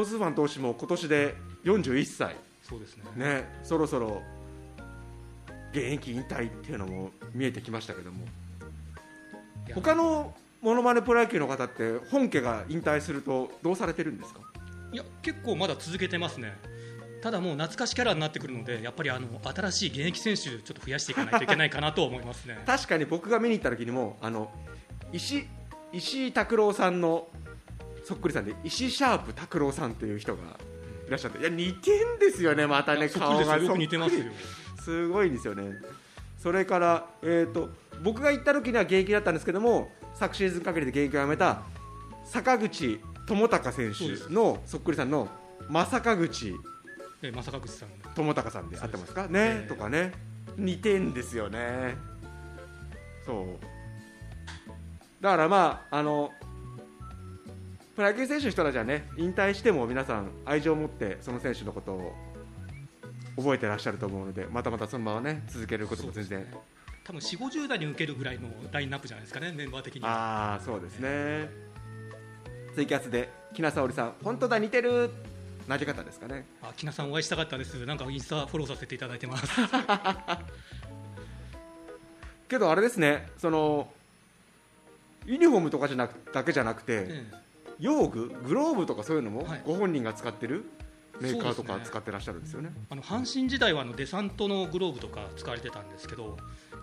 [0.00, 2.36] ースファン投手も今年で41歳。
[2.62, 3.04] そうですね。
[3.14, 4.22] ね、そろそろ
[5.72, 8.26] 現役引退っていうのも見えてきましたけども
[9.72, 14.40] 他のモノマネプロ野球の方って本家が引退するとどうされてるんですか？
[14.92, 16.56] いや結構まだ続けてますね。
[17.22, 22.62] ただもう懐かしキャラになってくるのでやっぱりあの新しい現役選手ちょっと増やしていかないといけないかなと思いますね。
[22.66, 24.50] 確かに僕が見に行った時にもあの
[25.12, 25.46] 石
[25.92, 27.28] 石井拓郎さんの
[28.04, 30.42] そっくりさんで石井シャープ拓郎さんという人が
[31.08, 34.24] いらっしゃっていや似てんですよねまたね顔がそっくりく似てますよ。
[34.82, 35.72] すごいんですよね。
[36.38, 37.70] それから、えー、と
[38.02, 41.62] 僕が行った時には現役だったんですけども昨シーズン限りで現役をやめた
[42.24, 45.28] 坂口智隆選手のそっくりさんの
[45.68, 46.54] 正口
[47.22, 47.88] え正川口さん。
[47.88, 49.28] の智隆さんで合ってますか？
[49.28, 50.12] ね、とかね。
[50.58, 51.96] 似てんですよね。
[53.24, 53.46] そう。
[55.22, 56.30] だからまああの
[57.96, 62.12] プロ野球選手の人たちはね引退しても皆さん愛情を持ってその選手のことを
[63.36, 66.46] 覚えてらっしゃると思うのでまたまたそのままね続けることも全然、
[67.04, 70.08] 多分4 5 0代に受けるぐらいのラインナップじゃないですかねメンバー的には。
[70.08, 71.50] ああそうですね。
[72.74, 75.10] ツイキャスで木名沙織さん本当だ似てる。
[75.68, 76.46] 投げ方ですかね。
[76.62, 77.84] あ木名さんお会いしたかったです。
[77.86, 79.46] なんかインスタフォローさせていただいてます。
[82.48, 83.90] けどあれですねその
[85.24, 87.44] ユニフォームとかじゃなくだけじゃなくて、ええ。
[87.80, 89.62] 用具グローブとかそういうのもはい。
[89.64, 90.64] ご本人が使ってる
[91.20, 92.72] メーカーとか使ってらっしゃるんですよね。
[92.90, 96.36] あの阪神時代はあのデサントのグローブとか使われてたんですけど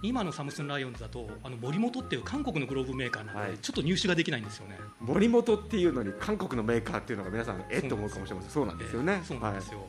[0.04, 3.58] 今のサムスンライオンズだとあの森本っていう韓国のグローブメーカーなので、はい。
[3.60, 4.78] ちょっと入手ができないんですよね。
[5.00, 8.52] 森本っていうのに韓国のメーカーっていうのが皆さんえっと思うかもしれません。
[8.52, 8.66] そう。
[8.66, 9.14] なんですよね。
[9.14, 9.26] ええ。
[9.26, 9.78] そうなんですはい。
[9.78, 9.88] よ。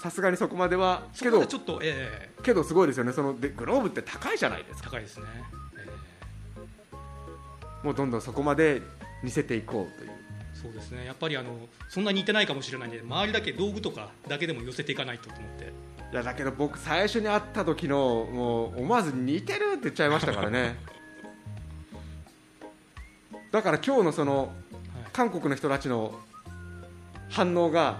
[0.00, 3.12] さすがにそこまではそけどちょっと、ええけどすごいですよね。
[3.12, 4.90] そのでグローブって高いじゃないですか。
[4.90, 5.24] 高いですね。
[5.78, 6.96] え
[7.82, 8.82] もうどんどんそこまで
[9.22, 10.10] 似せていこうという。
[10.10, 10.14] え
[10.54, 11.04] そうですね。
[11.06, 11.56] やっぱりあの
[11.88, 15.72] そんなに似てないかもしれないんで周りだけ道具とかだけでも寄せていかないとと思って。
[16.14, 20.76] いやだけど僕最初に会った時のもう思わず似てるって言っちゃいましたからね。
[23.50, 24.50] だから今日のそのはい。
[25.12, 26.14] 韓国の人たちの
[27.30, 27.98] 反応が、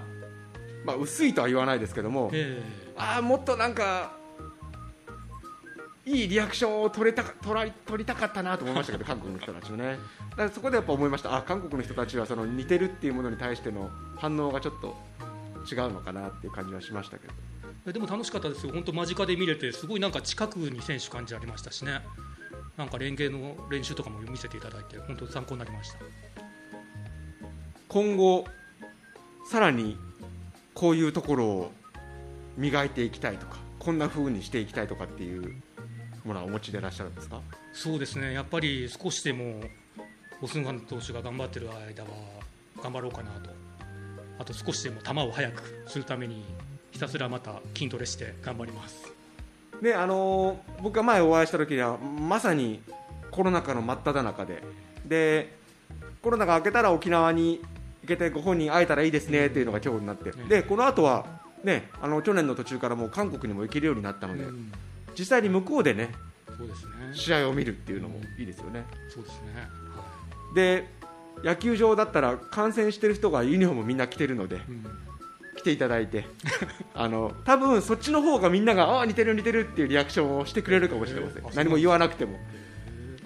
[0.84, 2.62] まあ、薄いとは言わないですけども、え
[2.96, 4.12] ああもっとなんか
[6.06, 9.98] いいリアクションを取れたか取ら取りたかったなと思いましたけど 韓国の人たちもね。
[10.30, 11.34] だからそこでやっぱ思いました。
[11.34, 14.96] あ韓国の人たちはその似てるっていうものに対しての反応がちょっと
[15.68, 17.34] 違うのかなっていう感じはしましたけど
[17.86, 22.00] えでも楽しかったですよ、本当間近で見れて、すごいなんか近くに選手感じありましたしね、
[22.76, 25.98] なんか連携の練習とかも見せていただいて、本当参考になりました。
[27.88, 28.46] 今後
[29.50, 29.96] さらに
[30.72, 31.72] こういうところを
[32.56, 35.62] 磨いていきたいとかこんな風にしていきたいとかっていう
[36.24, 37.40] ものはお持ちでいらっしゃるんですか？
[37.72, 39.60] そうですね、やっぱり少しでも
[40.40, 42.08] オスンファン投手が頑張ってる間は
[42.82, 43.50] 頑張ろうかなと、
[44.38, 46.44] あと少しでも球を速くするために、
[46.94, 49.12] ひたすらまた筋トレして頑張ります。
[49.82, 52.80] であのー僕が前お会いした時にはまさに
[53.32, 54.62] コロナ禍の真っ只中で。
[55.04, 55.52] で
[56.22, 57.60] コロナが明けたら沖縄に
[58.02, 60.48] 行けてご本人会えたらいいですねっていうのが今日になって、うん。
[60.48, 61.26] でこの後は
[61.64, 64.72] ねあの去年の途中からもう韓国にも行けるようになったので、うん。
[65.18, 66.14] 実際に向こうでね
[66.56, 68.84] そうですね、試合を見るっていうのもいいですよね。
[69.12, 69.48] そうですね、
[69.96, 70.04] は
[70.54, 70.88] で
[71.42, 74.84] 野球場だったら観戦してる人がユニフォームみんな着てるのでいうん。
[74.84, 74.88] 来
[75.64, 76.26] ていただいて
[76.94, 82.38] あの多分そっちの方がみんながああ似てる似てるっていうリアクションをしてくれるかもしれません、えーあ何も言わなくても。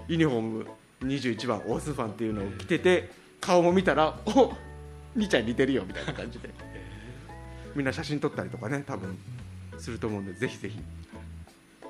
[0.08, 0.66] ユニフォーム
[1.02, 3.10] 21番オースファンっていうのを着てて
[3.42, 4.54] 顔も見たらお
[5.14, 6.48] 兄ちゃん似てるよみたいな感じで。
[7.74, 9.16] みんな写真撮ったりとかね多分
[9.78, 10.78] すると思うんでぜひぜひ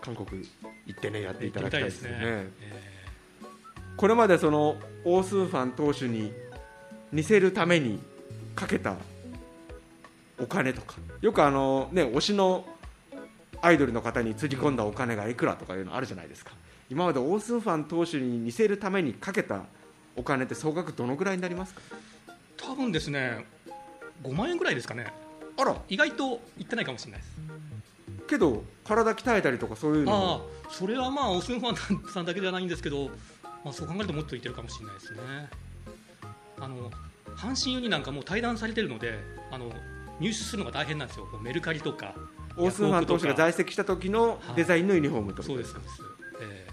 [0.02, 0.46] 韓国
[0.87, 2.18] 行ってねやっていただきたいですよね。
[2.20, 2.50] え
[3.96, 6.32] これまでそのオースファン投手に
[7.12, 7.98] 似せるために
[8.54, 8.96] かけた
[10.40, 10.96] お金とか。
[11.20, 12.64] よくあのね推しの
[13.61, 16.53] アイドルの方につぎ込んだお金がいくらとかいうのあるじゃないですか。
[16.90, 19.64] 今までオースファン投手に似せるためにかけた
[20.16, 21.81] お金って総額どのぐらいになりますか？
[22.57, 23.44] 多分ですね、
[24.22, 25.12] 5万円ぐらいですかね、
[25.57, 25.77] あら。
[25.88, 27.33] 意外といってないかもしれないです。
[28.27, 33.09] けど体鍛えたりとかそういうのあそれはまあオスンファンさんだけではないんですけど、
[33.64, 35.18] まあ、そう考えるともっといってるかもしれないですね。
[36.61, 36.90] あの
[37.37, 39.18] 阪神ユニなんかもう対談されてるので
[39.51, 39.72] あの
[40.20, 41.26] 入手するのが大変なんですよ。
[41.42, 42.14] メルカリとか
[42.57, 46.02] オースファン投手が在籍した時のデザインのユニフォームとそうですそうです、
[46.40, 46.72] ええ。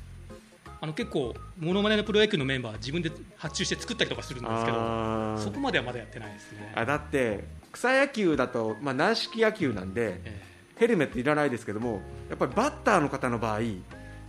[0.81, 6.73] あの結構モノマネのプロ野球のメンバー自分で発注して作ったりとかするんですけどそこまではまだやってないですね。
[6.75, 10.41] あだって草野球だと、まあ、軟式野球なんでえ
[10.77, 13.59] ヘルメットいらないですけどもやっぱりバッターの方の場合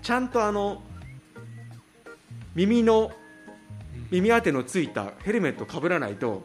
[0.02, 0.82] ちゃんとあの
[2.54, 3.12] 耳の
[4.10, 6.44] 耳当てのついたヘルメットかぶらないと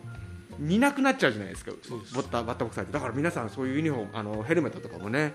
[0.61, 1.71] 見なくなっちゃうじゃないですか。
[1.71, 2.93] ッターバッターボックス入って。
[2.93, 5.33] だから皆さんそういうユニフォームあのヘルメットとかもね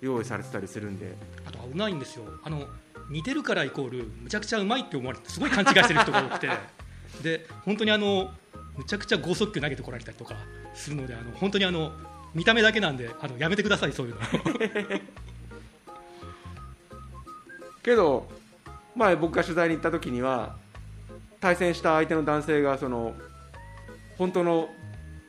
[0.00, 1.06] 用意されてたりするんで。
[1.06, 2.24] えあと危ないんですよ。
[2.44, 2.68] あの
[3.10, 6.48] 似てるからイコールむちゃくちゃうまいって思われてすごい勘違いしてる人が多くて。
[7.22, 8.32] で本当にあの
[8.76, 10.36] むちゃくちゃ剛速球投げてこられたりとか
[10.72, 11.92] するのであの本当にあの
[12.32, 14.20] 見た目だけなんであのやめてくださいそういうの。
[17.82, 18.30] けど
[18.94, 20.56] 前僕が取材に行った時には
[21.40, 23.14] 対戦した相手の男性がその
[24.20, 24.68] 本当の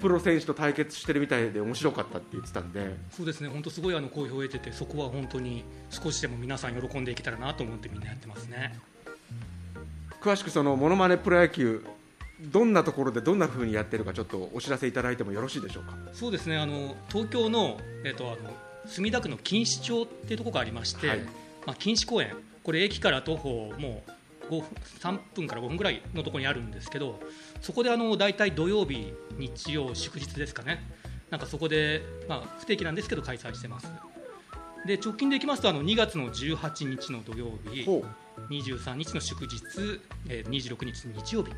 [0.01, 2.93] プロ選手と対決してるみたいで面白かったって言ってたんで。
[3.10, 8.77] そうですね本当すごいあの好評を得ててそこは本当に少しでも皆さん喜んでいけたらなと思ってみんなやってますね。
[10.19, 11.86] 詳しくそのモノマネプロ野球
[12.41, 15.95] どんなところでどんな風にやってるかちょっとお知らせいただいてもよろしいでしょうか？
[16.12, 18.38] そうですねあの東京の,、えっとあの
[18.88, 21.19] 墨田区の錦糸町っていうところがありまして、はい。
[21.65, 24.04] まあ、錦糸公園これ駅から徒歩も
[24.49, 24.67] う5分
[24.99, 27.19] 3分から5分ぐらいのところにあるんですけど
[27.62, 30.84] そこであの大体土曜日日曜祝日ですかね。
[31.30, 33.88] なんかそこで、まあ、不定期なんですけど開催してます。
[34.86, 38.04] で直近でいきますとあの2月の18日の土曜日ほ
[38.50, 39.62] 23日の祝日、
[40.28, 41.52] えー26日の日曜日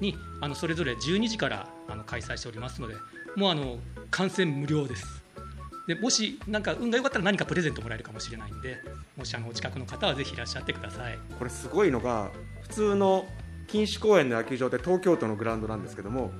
[0.00, 2.94] にあのそれぞれ12時からあの開催しておりますので
[3.36, 3.78] もうあの
[4.10, 5.22] 観戦無料です。
[5.86, 8.78] でもしなんか運が良かったら何かプレゼントもらえるかもしれないんで
[9.18, 11.18] もしあのお近くの方はぜひいらっしゃってください。
[11.38, 12.30] これすごいのが
[12.62, 13.26] 普通の
[13.66, 16.30] 錦糸公園の野球場って東京都のグラウンドなんですけども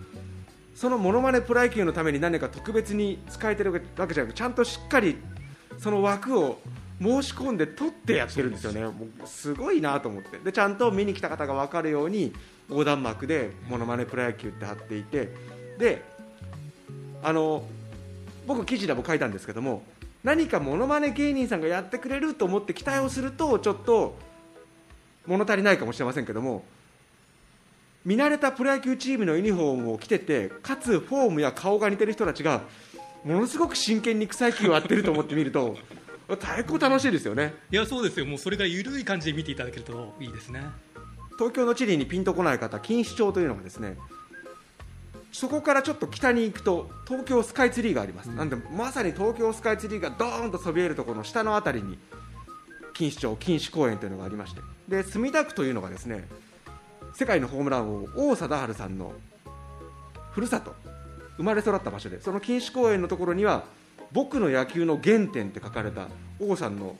[0.75, 5.17] そのモノマネプロ野球のために何か特別に使えてるわけじゃなくてちゃんとしっかり
[5.79, 6.61] その枠を
[7.01, 8.83] 申し込んで取ってやってるんですよね。
[8.83, 8.93] も
[9.25, 10.39] うすごいなと思って。
[10.39, 12.33] でちゃんと見に来た方が分かるように
[12.69, 15.35] 横断幕でモノマネプロ野球って貼っていて
[15.79, 16.03] で
[17.23, 17.65] あの
[18.47, 19.83] 僕記事でも書いたんですけども
[20.23, 24.17] 何かモノマネ芸人さんがやってくれると思って期待をするとちょっと
[25.27, 26.65] 物足りないかもしれませんけども
[28.05, 32.63] 見慣れたプロ野球チームのユニフォームを着ててかつフォームや顔が似てる人たちが
[33.25, 35.77] ものすごく真剣に草野球をやってると思ってみると
[36.29, 37.55] 太鼓楽しいですよね。
[37.71, 38.27] いやそうですよ。
[38.27, 40.63] もうそれが緩い感じで見ていただけるといいですね。
[41.39, 43.97] 東京の地理にピンとこない方錦糸町というのがですね
[45.33, 51.99] そこからちょっと北に行くと東京スカイツリーがあります、なんでまさに東京スカイツリーがドーンとそびえるところの下の辺りに
[52.93, 54.61] 錦糸町錦糸公園というのがありまして。
[54.89, 56.29] で墨田区というのがですね
[57.15, 59.13] 世界のホームラン王王貞治さんの
[60.33, 60.75] ふるさと
[61.37, 63.65] 生まれ育った場所でその錦糸公園のところには
[64.13, 66.09] 僕の野球の原点って書かれた
[66.41, 66.97] 王さんの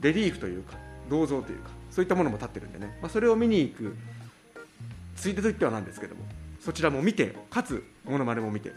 [0.00, 0.76] レリーフというか
[1.08, 3.96] 銅像というかそういったものも立ってるんでね、まあ、それを見に行く
[5.16, 6.22] ついでと言ってはなんですけども
[6.60, 8.72] そちらも見てかつモノマネも見て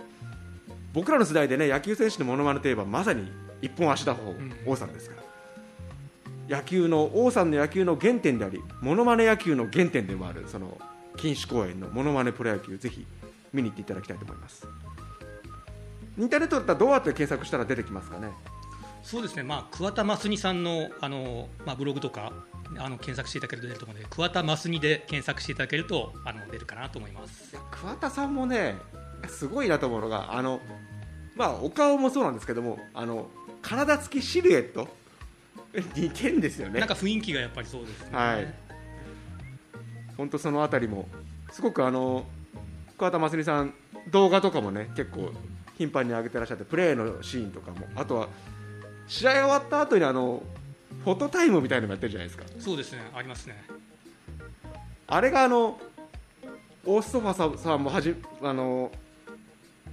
[0.94, 3.32] 僕らの世代でね野球選手のモノマネといえばまさに
[3.62, 4.36] 一本足打法、
[4.66, 5.27] 王さんですから
[6.48, 10.78] 野球の王さんの野球の原点でありモノマネ野球の原点でもあるその
[11.16, 13.06] 錦糸公園のモノマネプロ野球ぜひ
[13.54, 14.68] 見に行っていただきたいと思います。
[16.18, 18.30] インターネットだったらどうやって検索したら出てきますかね。
[19.04, 22.34] そうですね、まあ、桑田真澄さんのあの、まあ、ブログとか
[22.78, 27.56] あの検索していただけると出ると思うので桑田真澄で検索していただけるとあの出るかなと思います。
[27.72, 28.76] 桑田さんもね
[29.28, 30.60] すごいなと思うのがあの、
[31.36, 33.30] まあ、お顔もそうなんですけどもあの
[33.62, 34.88] 体つきシルエット
[35.96, 36.80] 似てるんですよね。
[36.80, 38.10] なんか雰囲気がやっぱりそうですね。
[38.12, 38.54] はい。
[40.16, 41.08] 本当そのあたりも
[41.52, 42.26] すごくあの
[42.98, 43.74] 桑田真澄さん
[44.10, 45.32] 動画とかもね結構
[45.78, 47.88] 頻繁に上げてらっしゃってプレーのシーンとかも。
[47.96, 48.28] あとは
[49.08, 50.44] 試合終わった後にあの
[51.04, 52.46] フォトタイムみたいなのもやってるじゃないですか。
[52.60, 53.64] そうですね、ありますね。
[55.08, 55.80] あれがあの
[56.86, 58.92] オーストファさんもはじあの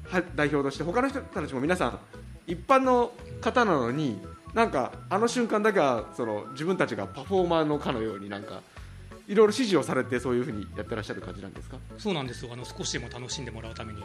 [0.08, 1.98] は代表として他の人たちも皆さん
[2.46, 4.20] 一般の方なのに
[4.54, 8.60] なんかあの瞬間だけはその自分たちがパフォーマーのかのようになんか
[9.26, 11.76] いろいろ指示をされてそういうふうにやってらっしゃる感じなんですか？
[11.98, 12.44] そうなんです。
[12.44, 14.02] よ、あの少しでも楽しんでもらうために。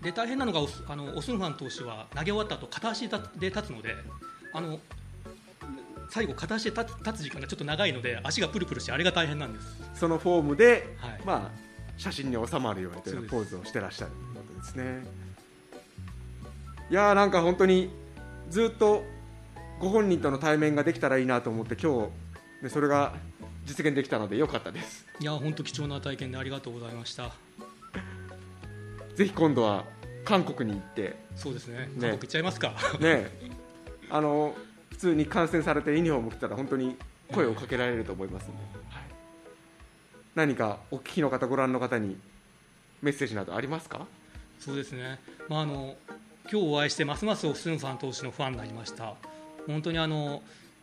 [0.00, 3.94] で大変なのがオスあのオスンファン投手は投げ終わった後片足で立つので
[4.52, 4.80] あの
[6.08, 9.66] 最後片足で立つ立つ時間がちょっと長いので足がプルプルしてあれが大変なんです。
[9.94, 11.20] そのフォームで、はい。
[11.24, 11.50] まあ、
[11.98, 15.04] 写真に収まるようにというポーズをしてらっしゃるということですね。
[16.90, 17.90] いやーなんか本当に
[18.50, 19.04] ずっと
[19.82, 22.04] ご本人との対面ができたらいいなと思って今
[22.60, 23.14] 日、ね、それが
[23.66, 27.32] 実現できたのでよかったですいや本当貴重な体験でありがとうございました。
[29.16, 29.84] ぜひ今度は
[30.24, 31.78] 韓国に行ってそうですね。
[31.78, 32.74] ね韓国行っちゃいますか。
[33.00, 33.28] ね
[34.08, 34.54] あの
[34.90, 36.96] 普通に観戦されてユニフォーム着たら本当に
[37.32, 38.58] 声をかけられると思いますので、
[38.88, 39.02] はい
[40.36, 42.16] 何かお聞きの方ご覧の方に
[43.02, 44.06] メッセージなどありますか？
[44.60, 45.18] そうですね。
[45.48, 45.96] まああの
[46.50, 49.16] 今日お会いしてますますオスンファン投手のファンになりました。
[49.66, 50.42] 本当にあの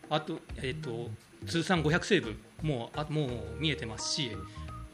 [0.10, 1.10] あとえっ、と
[1.48, 4.32] 通算500セーブもうあもう見えてますし、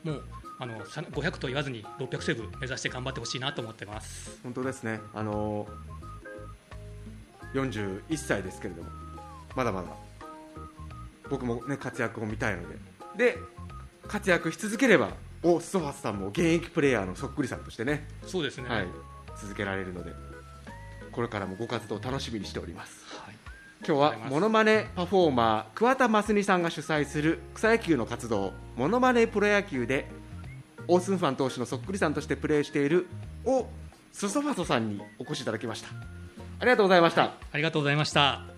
[0.04, 0.24] もう
[0.60, 4.40] あのさ500と言わずに600セーブ目指して頑張ってほしいなと思ってます。
[4.44, 5.68] 本当ですね、あの
[7.54, 8.90] 41歳ですけれども、
[9.56, 9.88] まだまだ
[11.30, 12.78] 僕も、ね、活躍を見たいので、
[13.34, 13.38] で
[14.08, 15.10] 活躍し続ければ、
[15.44, 18.70] おストファスさんも現役プレーヤーのそっくりさんとしてね、そうですね。
[18.70, 18.88] はい、
[19.42, 20.12] 続けられるので、
[21.12, 23.05] これからもご活動楽しみにしております。
[23.86, 30.08] 今日はものまねパフォーマー桑田真澄さんが主催する草野球の活動ものまねプロ野球で
[30.88, 33.08] オースンファン投手のそっくりさんとしてプレーしている
[33.44, 33.68] を・
[34.12, 35.90] スソファソさんにお越しいただきました
[36.60, 38.55] ありがとうございました、ありがとうございました。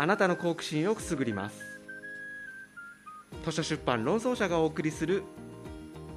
[0.00, 1.78] あなたの好奇心をくすぐります。
[3.44, 5.24] 図書出版論争者がお送りする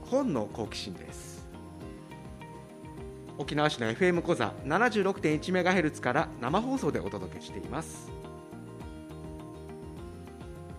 [0.05, 1.45] 本の好奇心です。
[3.37, 8.09] 沖縄市の FM 講座 76.1MHz から生放送でお届けしています。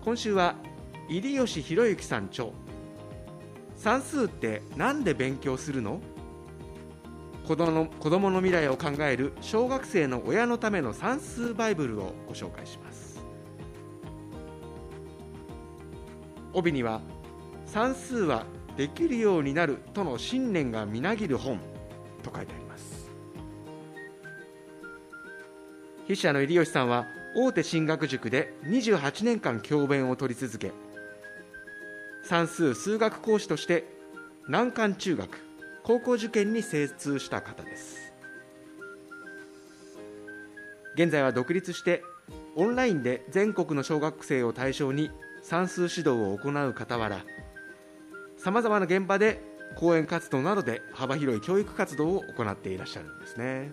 [0.03, 0.55] 今週は
[1.11, 2.47] 入吉博之さん著
[3.77, 6.01] 算数ってなんで勉強するの？
[7.47, 12.84] 子供の子供の未来を考える小学生の親のための算数バイブルをご紹介します。
[16.55, 17.01] 帯には
[17.67, 18.47] 算数は
[18.77, 21.59] できるようになるとの信念がみなぎる本
[22.23, 23.11] と書いてあります。
[26.05, 30.73] 筆者の入吉さんは大手進学塾で28年間教鞭を取り続け
[32.23, 33.85] 算数数学講師として
[34.49, 35.39] 難関中学
[35.83, 38.13] 高校受験に精通した方です。
[40.95, 42.03] 現在は独立して
[42.55, 45.11] オンラインで全国の小学生を対象に
[45.45, 47.23] 算数指導を行う傍ら
[48.39, 49.43] さまざまな現場で
[49.77, 53.73] 講演活動などで幅広い教育活動を行っていらっしゃるんですね。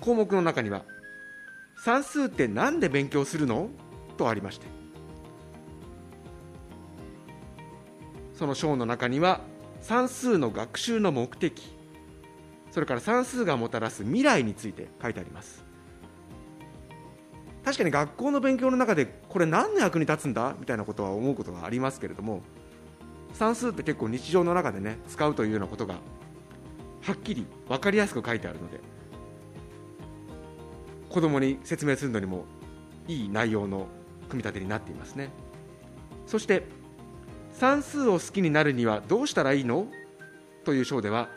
[0.00, 0.84] 項目の中には
[1.82, 3.70] 「算数って何で勉強するの?」
[4.18, 4.66] とありまして。
[8.34, 9.40] その章の中には
[9.80, 11.72] 算数の学習の目的
[12.72, 15.63] それから算数がもたらす未来について書いてあります。
[17.64, 22.42] 確かに学校の勉強の中でこれ何の役に立つんだみたいなことは思うことがありますけれども
[23.32, 28.80] 算数って結構日常の中でね使うというようなことがはっきり分かりやすく書いてあるので
[31.08, 32.44] 子供に説明するのにも
[33.08, 33.86] いい内容の
[34.28, 35.30] 組み立てになっていますね。
[36.26, 36.64] そして
[37.52, 39.86] 算数を好きになるにはどうしたらいいの？
[40.64, 41.28] という章では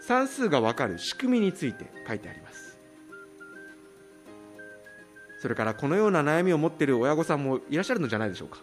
[0.00, 2.69] 算数が分かる仕組みについて書いてあります。
[5.40, 8.58] それからこのような悩みを持っている親御さんもいらっしゃるのじゃないでしょうか。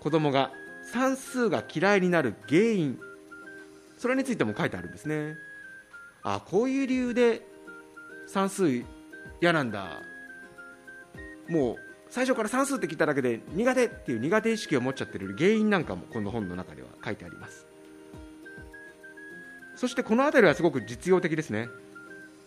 [0.00, 0.52] 子供が
[0.92, 2.98] 算数が嫌いになる原因。
[3.98, 5.36] それについても書いてあるんですね。
[6.22, 7.42] あこういう理由で
[8.28, 8.68] 算数
[9.40, 10.00] 嫌なんだ。
[11.48, 11.76] もう
[12.08, 17.66] 最初から算数って聞いただけで苦手っていう苦手意識を持っちゃってる原因なんかもこの本の中では書いてあります。
[19.74, 21.68] そしてこの辺りはすごく実用的ですね。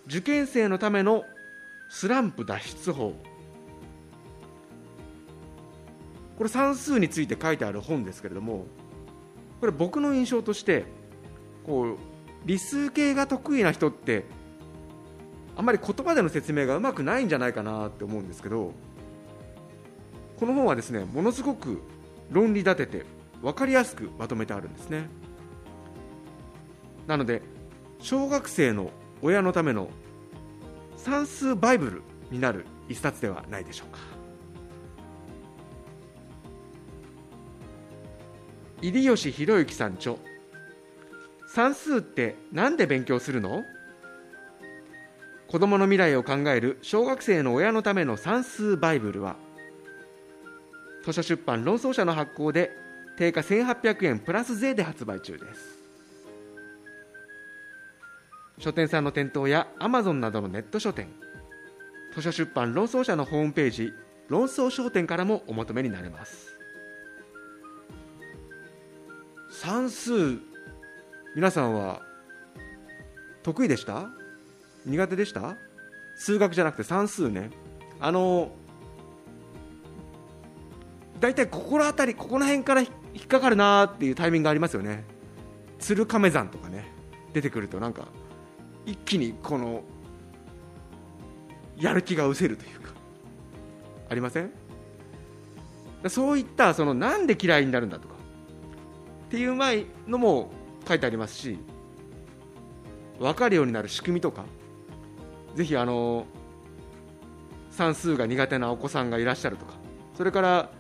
[0.08, 1.26] 受験生のための
[1.90, 3.14] スランプ脱出法。
[6.42, 8.66] これ算数について書いてある本ですけれども
[9.60, 10.86] これ僕の印象として
[11.64, 11.98] こう
[12.46, 14.26] 理数系が得意な人って
[15.56, 18.74] あまり言葉での説明がうまくないんじゃないかなって思うんですけど
[20.40, 21.84] この本はですねものすごく
[22.32, 23.06] 論理立てて
[23.44, 25.10] 分かりやすくまとめてあるんですね。
[27.06, 27.44] なので
[28.00, 28.90] 小学生の
[29.22, 29.90] 親のための
[30.98, 34.11] 算数バイブルになる一冊ではないでしょうか。
[38.82, 40.16] 入吉弘之さん著。
[41.48, 43.64] 算数って何で勉強するの？
[45.48, 49.36] 子どもの未来を考える小学生の親のための算数バイブルは
[51.04, 52.72] 図書出版論争者の発行で
[53.18, 55.78] 定価1800円プラス税で発売中です。
[58.58, 61.08] 書店さんの店頭やアマゾンなどのネット書店
[62.16, 63.94] 図書出版論争者のホームページ
[64.28, 66.51] 論争商店からもお求めになれます。
[69.62, 70.40] 算数
[71.36, 72.02] 皆さんは
[73.44, 74.10] 得意でした？
[74.88, 75.56] 苦手でした？
[76.16, 77.52] 数学じゃなくて算数ね。
[78.00, 78.50] あの
[81.20, 82.88] 大体ここの辺りここの辺から引
[83.24, 85.04] っかかるなっていうタイミングがありますよね。
[85.78, 86.92] 鶴亀山とかね
[87.34, 88.08] 出てくるとなんか
[88.88, 89.84] 一気にこの
[91.78, 92.94] やる気が失せるというか。
[94.10, 94.50] ありません？
[96.08, 98.08] そういったそのなんで嫌いになるんだと
[99.32, 100.52] っていう前のも
[100.86, 101.58] 書いてありますし
[103.18, 104.44] 分かるようになる仕組みとか
[105.56, 106.26] ぜひあの
[107.70, 109.76] 算数が苦手なお子さんがいらっしゃるとか
[110.18, 110.72] それから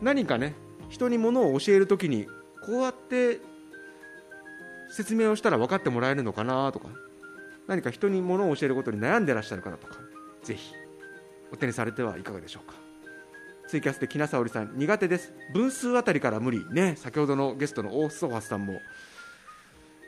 [0.00, 0.54] 何かね
[0.90, 2.26] 人にものを教えるときに
[2.64, 3.40] こうやって
[4.92, 6.86] 説明をしたら分かってもらえるのかなとか
[7.66, 9.96] 何か人にものを教えることに悩んでらっしゃる方とか
[10.44, 10.72] ぜひ
[11.52, 12.79] お手にされてはいかがでしょうか。
[13.70, 15.32] ツイキャスで木名沙織さん苦手です。
[15.54, 16.96] 分数あたりから無理ね。
[16.96, 18.80] 先ほどのゲストのオーソファスさんも。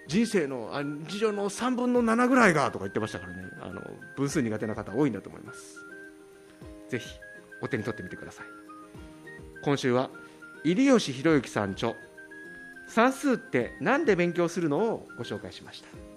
[0.09, 3.45] 人生のあ事情の3分の7ぐらいがとか言ってましたからね。
[3.61, 3.81] あの
[4.17, 5.77] 分数苦手な方多いんだと思います。
[6.89, 7.09] ぜひ
[7.63, 8.47] お手に取ってみてください。
[9.63, 10.11] 今週は
[10.65, 11.95] 入吉弘之さん著
[12.89, 16.12] 算数って何で勉強するのをご紹介しました。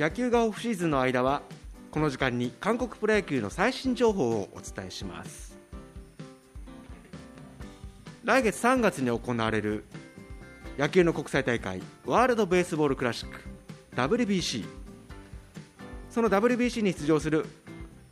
[0.00, 1.42] 野球がオフシーズンの間は
[1.90, 5.58] この時間に韓国プロ野球の最新情報をお伝えします。
[8.24, 9.84] 来月3月に行われる
[10.78, 13.40] 野球の国際大会ワールド・ベースボール・クラシック
[13.94, 14.64] WBC
[16.08, 17.44] その WBC に出場する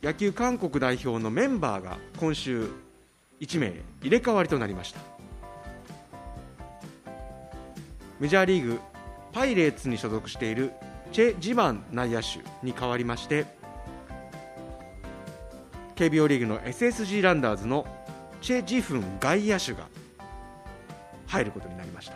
[0.03, 2.69] 野球韓国代表のメンバーが今週
[3.39, 3.73] 1名
[4.03, 4.99] 入れ替わりとなりました。
[8.19, 8.79] メジャーリーグ
[9.31, 10.71] パイレーツに所属している
[11.11, 13.45] チェ・ジマン内野手に代わりまして
[15.95, 17.85] KBO リーグの SSG ランダーズの
[18.41, 19.87] チェ・ジフン外野手が
[21.27, 22.13] 入ることになりました。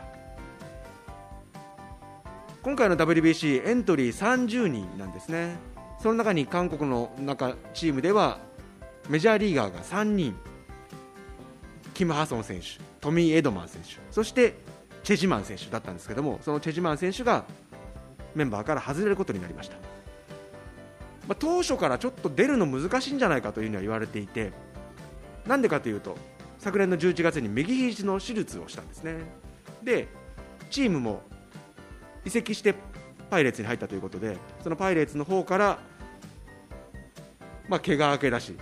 [2.64, 5.58] 今回の WBC エントリー30人なんですね。
[6.02, 8.39] その中に韓国の中チームでは
[9.10, 10.36] メジャーリーガーが3人
[11.94, 14.56] キム・ハソン選手トミー・エドマン選手そして
[15.04, 17.46] チェ・ジマン選手だったんですけどもそのチェ・ジマン選手が
[18.36, 19.76] メンバーから外れることになりました、
[21.28, 24.52] まあ、当初からちょっと出るの難しいんじゃないかというふうには言われていて
[25.48, 26.16] なんでかというと
[26.60, 29.18] 昨年の11月に右肘の手術をしたんですね。
[29.84, 30.08] で
[30.70, 31.22] チームも
[32.24, 32.74] 移籍して
[33.30, 35.80] パイレーツに入ったということでそのパイレーツの方から
[37.68, 38.56] まあ怪我明けだし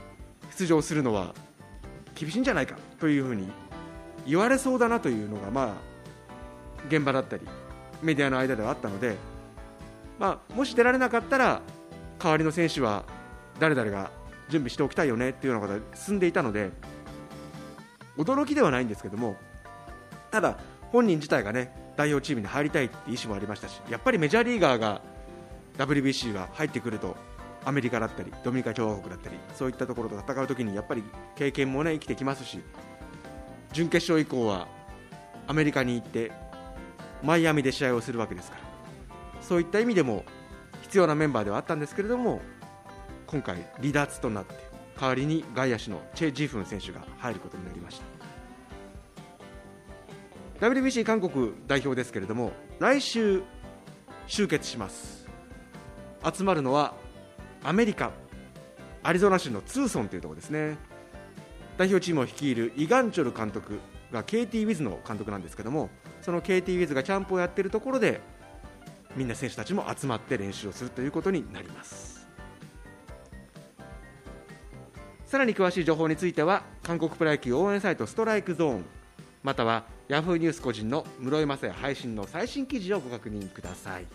[0.57, 1.35] 出場するのは
[2.15, 3.47] 厳しいんじゃないかというふうに
[4.25, 5.73] 言われそうだなというのがまあ
[6.87, 7.43] 現場だったり
[8.01, 9.15] メディアの間ではあったので
[10.21, 11.63] まあ、もし出られなかったら
[12.19, 13.05] 代わりの選手は
[13.59, 14.11] 誰々が
[14.49, 16.69] 準備しておきたいよねっていうようなことが進んでいたので
[18.17, 19.35] 驚きではないんですけども
[20.29, 20.59] ただ、
[20.91, 25.01] 本人自体がね代表チームに入りたいって意思もありましたしやっぱりメジャーリーガーが
[25.79, 27.17] WBC が入ってくると
[27.65, 31.03] アメリカだったりドミニカ共和国だったりそういったところと戦うときにやっぱり
[31.35, 32.59] 経験もね生きてきますし
[33.73, 34.67] 準決勝以降は
[35.47, 36.31] アメリカに行って
[37.23, 38.70] マイアミで試合をするわけですから
[39.51, 40.23] そういった意味でも
[40.83, 42.39] 必要なメンバーではあったんですけれども
[43.27, 44.55] 今回、離脱となって
[44.97, 47.99] 代わりに外野手のチェ・ジフン選手が入ることになりまし
[50.57, 50.65] た。
[50.65, 53.43] WBC 韓国代表ですけれども来週
[54.25, 55.27] 集結します。
[56.33, 56.93] 集まるのは
[57.61, 58.11] アメリカ
[59.03, 60.77] アリゾナ州のツーソンというところですね。
[61.77, 63.81] 代表チームを率いるイガンチョル監督
[64.13, 65.89] が KT ウィズの監督なんですけども
[66.21, 68.21] その KT ウィズがキャンプをやっているところで
[69.15, 72.27] みんな選手たちも集まって練習をするということになります。
[75.25, 78.85] さらに詳しい情報については韓国プロ野球応援サイトストライクゾーン
[79.43, 84.05] またはヤフーニュース個人の室井雅也配信の最新記事をご確認ください。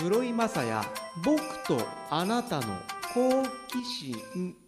[0.00, 0.88] 室井雅也
[1.24, 1.38] 僕
[1.68, 1.78] と
[2.10, 2.62] あなたの
[3.14, 4.61] 好奇心。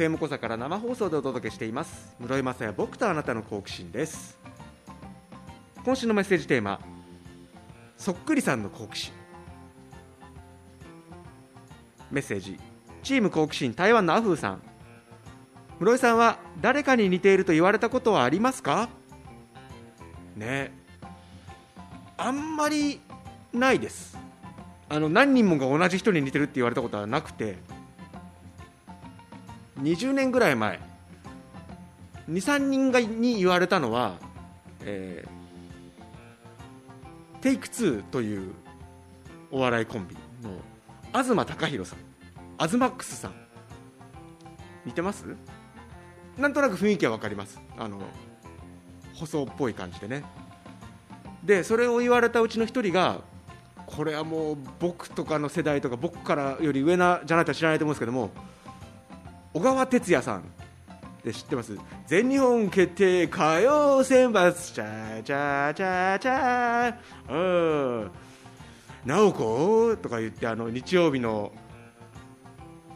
[0.00, 2.16] FM 小座から生放送でお届けしています。
[2.18, 4.38] 室井雅也僕とあなたの好奇心です。
[5.84, 6.80] 今週のメッセージテーマ
[7.98, 9.12] そっくりさんの好奇心。
[12.10, 12.58] メッセージ
[13.02, 14.62] チーム好奇心台湾のアフーさん。
[15.80, 18.88] 室井さんは誰かに似ていると言われたことはありますか？
[20.34, 20.72] ね
[22.16, 23.02] あんまり
[23.52, 24.16] ないです。
[24.88, 27.58] あの何人もが同じ人に似てるって言われたことはなくて。
[29.82, 30.80] 20年ぐらい前。
[32.28, 34.14] 23人がに言われたのは、
[34.84, 38.52] えー、テイク2という
[39.50, 40.50] お笑いコンビの
[41.12, 41.98] 東貴博さん
[42.56, 43.34] アズマックスさん。
[44.84, 45.24] 似てます？
[46.38, 47.60] なんとなく雰囲気は分かります。
[47.76, 48.00] あの
[49.14, 50.22] 細っぽい感じでね。
[51.42, 53.22] でそれを言われたうちの一人が
[53.86, 58.30] これはもう僕とかの世代とか僕からより上なじゃないと知らないと思うんですけども
[59.52, 60.44] 小川哲也さん。
[61.24, 61.76] で知ってます？
[62.06, 64.52] 全日本決定歌謡選抜。
[64.72, 66.94] チャチャチャチャ
[67.28, 68.10] うん。
[69.04, 69.96] 直子？
[69.96, 71.52] とか言ってあの日曜日の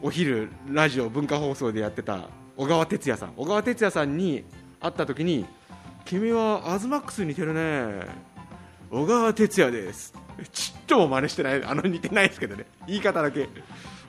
[0.00, 3.34] お昼ラジオ文化放送でやってた小川哲也さん。
[3.36, 4.44] 小川哲也さんに
[4.80, 5.44] 会った時に
[6.04, 8.06] 君はアズマックス似てるね。
[8.90, 10.14] 小川哲也です。
[10.52, 11.62] ちっとも真似してない。
[11.64, 12.64] あの似てないですけどね。
[12.86, 13.48] 言い方だけ。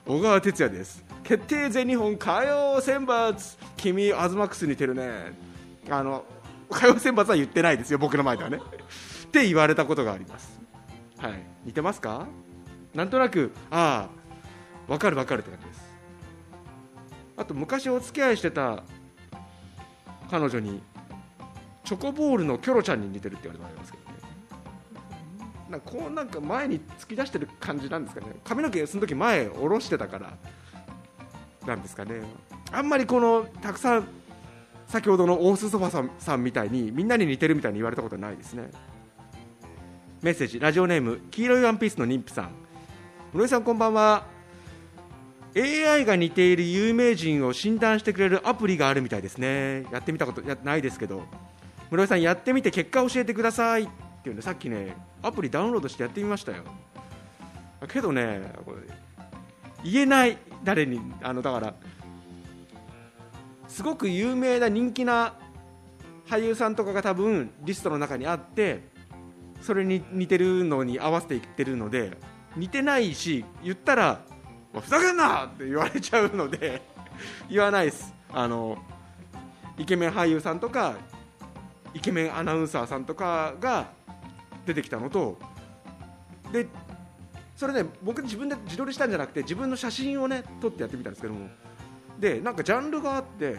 [0.06, 1.04] 小川哲也です。
[1.26, 5.36] 決定全日本歌謡選抜君アズマックス似てるね。
[5.90, 6.24] あの
[6.70, 8.58] 歌謡選抜は言ってないですよ僕の前ではね。
[8.58, 10.60] って言われたことがあります。
[11.18, 11.42] はい。
[11.64, 12.28] 似てますか？
[12.94, 15.80] なんとなくああ分かる分かるって感じです。
[17.36, 18.84] あと昔お付き合いしてた
[20.30, 20.80] 彼女に
[21.82, 24.16] チョコボールのキョロちゃんに似てるって言われてますけどね。
[25.70, 28.28] なんかこうなんか前に突き出してる感じなんですかね。
[28.44, 30.38] 髪の毛その時前下ろしてたから
[31.66, 32.22] なんですかね。
[32.72, 34.08] あんまりこのたくさん
[34.86, 38.70] 先ほどのオースソファさんさんみたいにみんなに似てるみたいに言われたことないですね。
[40.22, 42.50] メッセージラジオネーム黄色いワンピースの妊婦さん。
[43.32, 44.24] 室井さんこんばんは。
[45.56, 49.86] AI が似ている有名人を診断してくれるアプリがあるみたいですね。
[49.90, 51.24] やってみたことやないですけど。
[51.90, 53.84] 室井さんやってみて結果教えてください。
[53.84, 53.88] っ
[54.22, 56.64] ていうのさっきねアプリダウンロードしてやってみましたよ。
[57.88, 58.78] けどねこれ
[59.84, 60.36] 言えない。
[60.66, 61.74] 誰にあのだから
[63.68, 65.34] すごく有名な人気な
[66.28, 68.82] 俳優さんとかが多分リストの中にあって
[69.62, 72.18] それに似てるのに合わせていってるので
[72.56, 74.20] 似てないし言ったら
[74.74, 75.46] ふざけんな！
[75.46, 76.82] って言われちゃうので
[77.48, 78.12] 言わないです。
[78.32, 78.76] あの
[79.78, 80.96] イケメン俳優さんとか
[81.94, 83.86] イケメンアナウンサーさんとかが
[84.66, 85.38] 出てきたのと
[86.52, 86.66] で
[87.56, 91.48] それね僕自分で自撮りしたんじゃなくて自分の写真をね撮ってやってみたんですけども。
[92.20, 93.56] でなんかジャンルがあって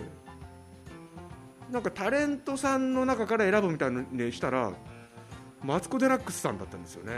[1.72, 4.72] なんかタレントさんの中から選ぶみたいなのにしたら
[5.64, 7.14] マツコ・デラックスさんだったんですよね、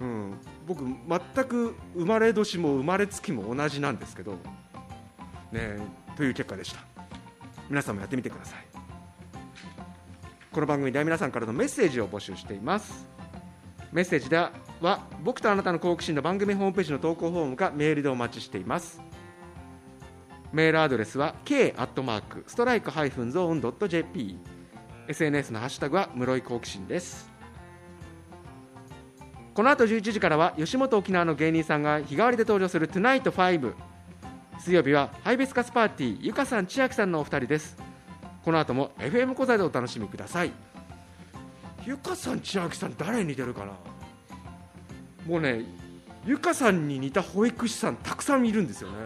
[0.00, 0.34] うん、
[0.66, 4.38] 僕全く生まれ年も生まれ月も同じなんですけど
[5.52, 5.78] ね
[6.16, 6.80] という結果でした。
[7.68, 8.64] 皆さんもやってみてください。
[10.52, 13.06] この番組では皆さんからのメッセージを募集しています。
[13.92, 19.00] メッセージではは僕とあなたの好奇心の番組ホームページの投稿フォームかメールでお待ちしています。
[20.52, 24.38] メールアドレスは k アットマークストライクハイフンゾーンドット JP
[25.08, 27.30] SNS のハッシュタグは室井好奇心です。
[29.54, 33.74] この後11時からは吉本沖縄の芸人さんが日替わりで登場する「トゥナイト5」
[34.60, 37.76] 水曜日はハイビスカスパーティーゆかさん千秋さんのお二人です。
[38.44, 40.52] この後も FM 小座でお楽しみください。
[41.84, 43.72] ゆかさん千秋さん誰に似てるかな？
[45.26, 45.64] もうね
[46.24, 48.96] ゆかさんに似た保育士さんたくさんいるんですよね。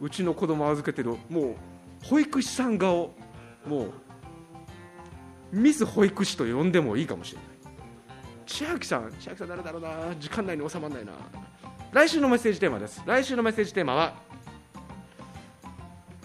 [0.00, 1.54] うちの子供預けてるもう
[2.04, 3.14] 保育士さん顔
[3.66, 3.92] もう
[5.52, 7.46] ミス保育士と呼んでもいいかもしれない。
[8.46, 10.14] 千秋さん千秋さん誰だろうな。
[10.18, 11.12] 時間内に収まらないな。
[11.92, 13.02] 来週のメッセージテーマです。
[13.06, 14.14] 来週のメッセージテーマは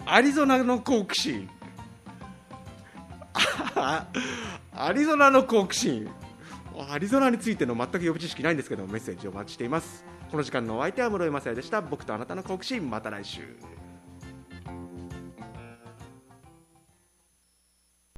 [0.04, 1.48] アリゾナの好奇心。
[4.74, 6.10] アリゾナの好奇心。
[6.88, 10.04] アリゾナについての全く予備知識ないんですけどメッセージをお待ちしています。
[10.30, 11.82] この時間のお相手は室井雅也でした。
[11.82, 13.42] 僕とあなたの好奇心また来週。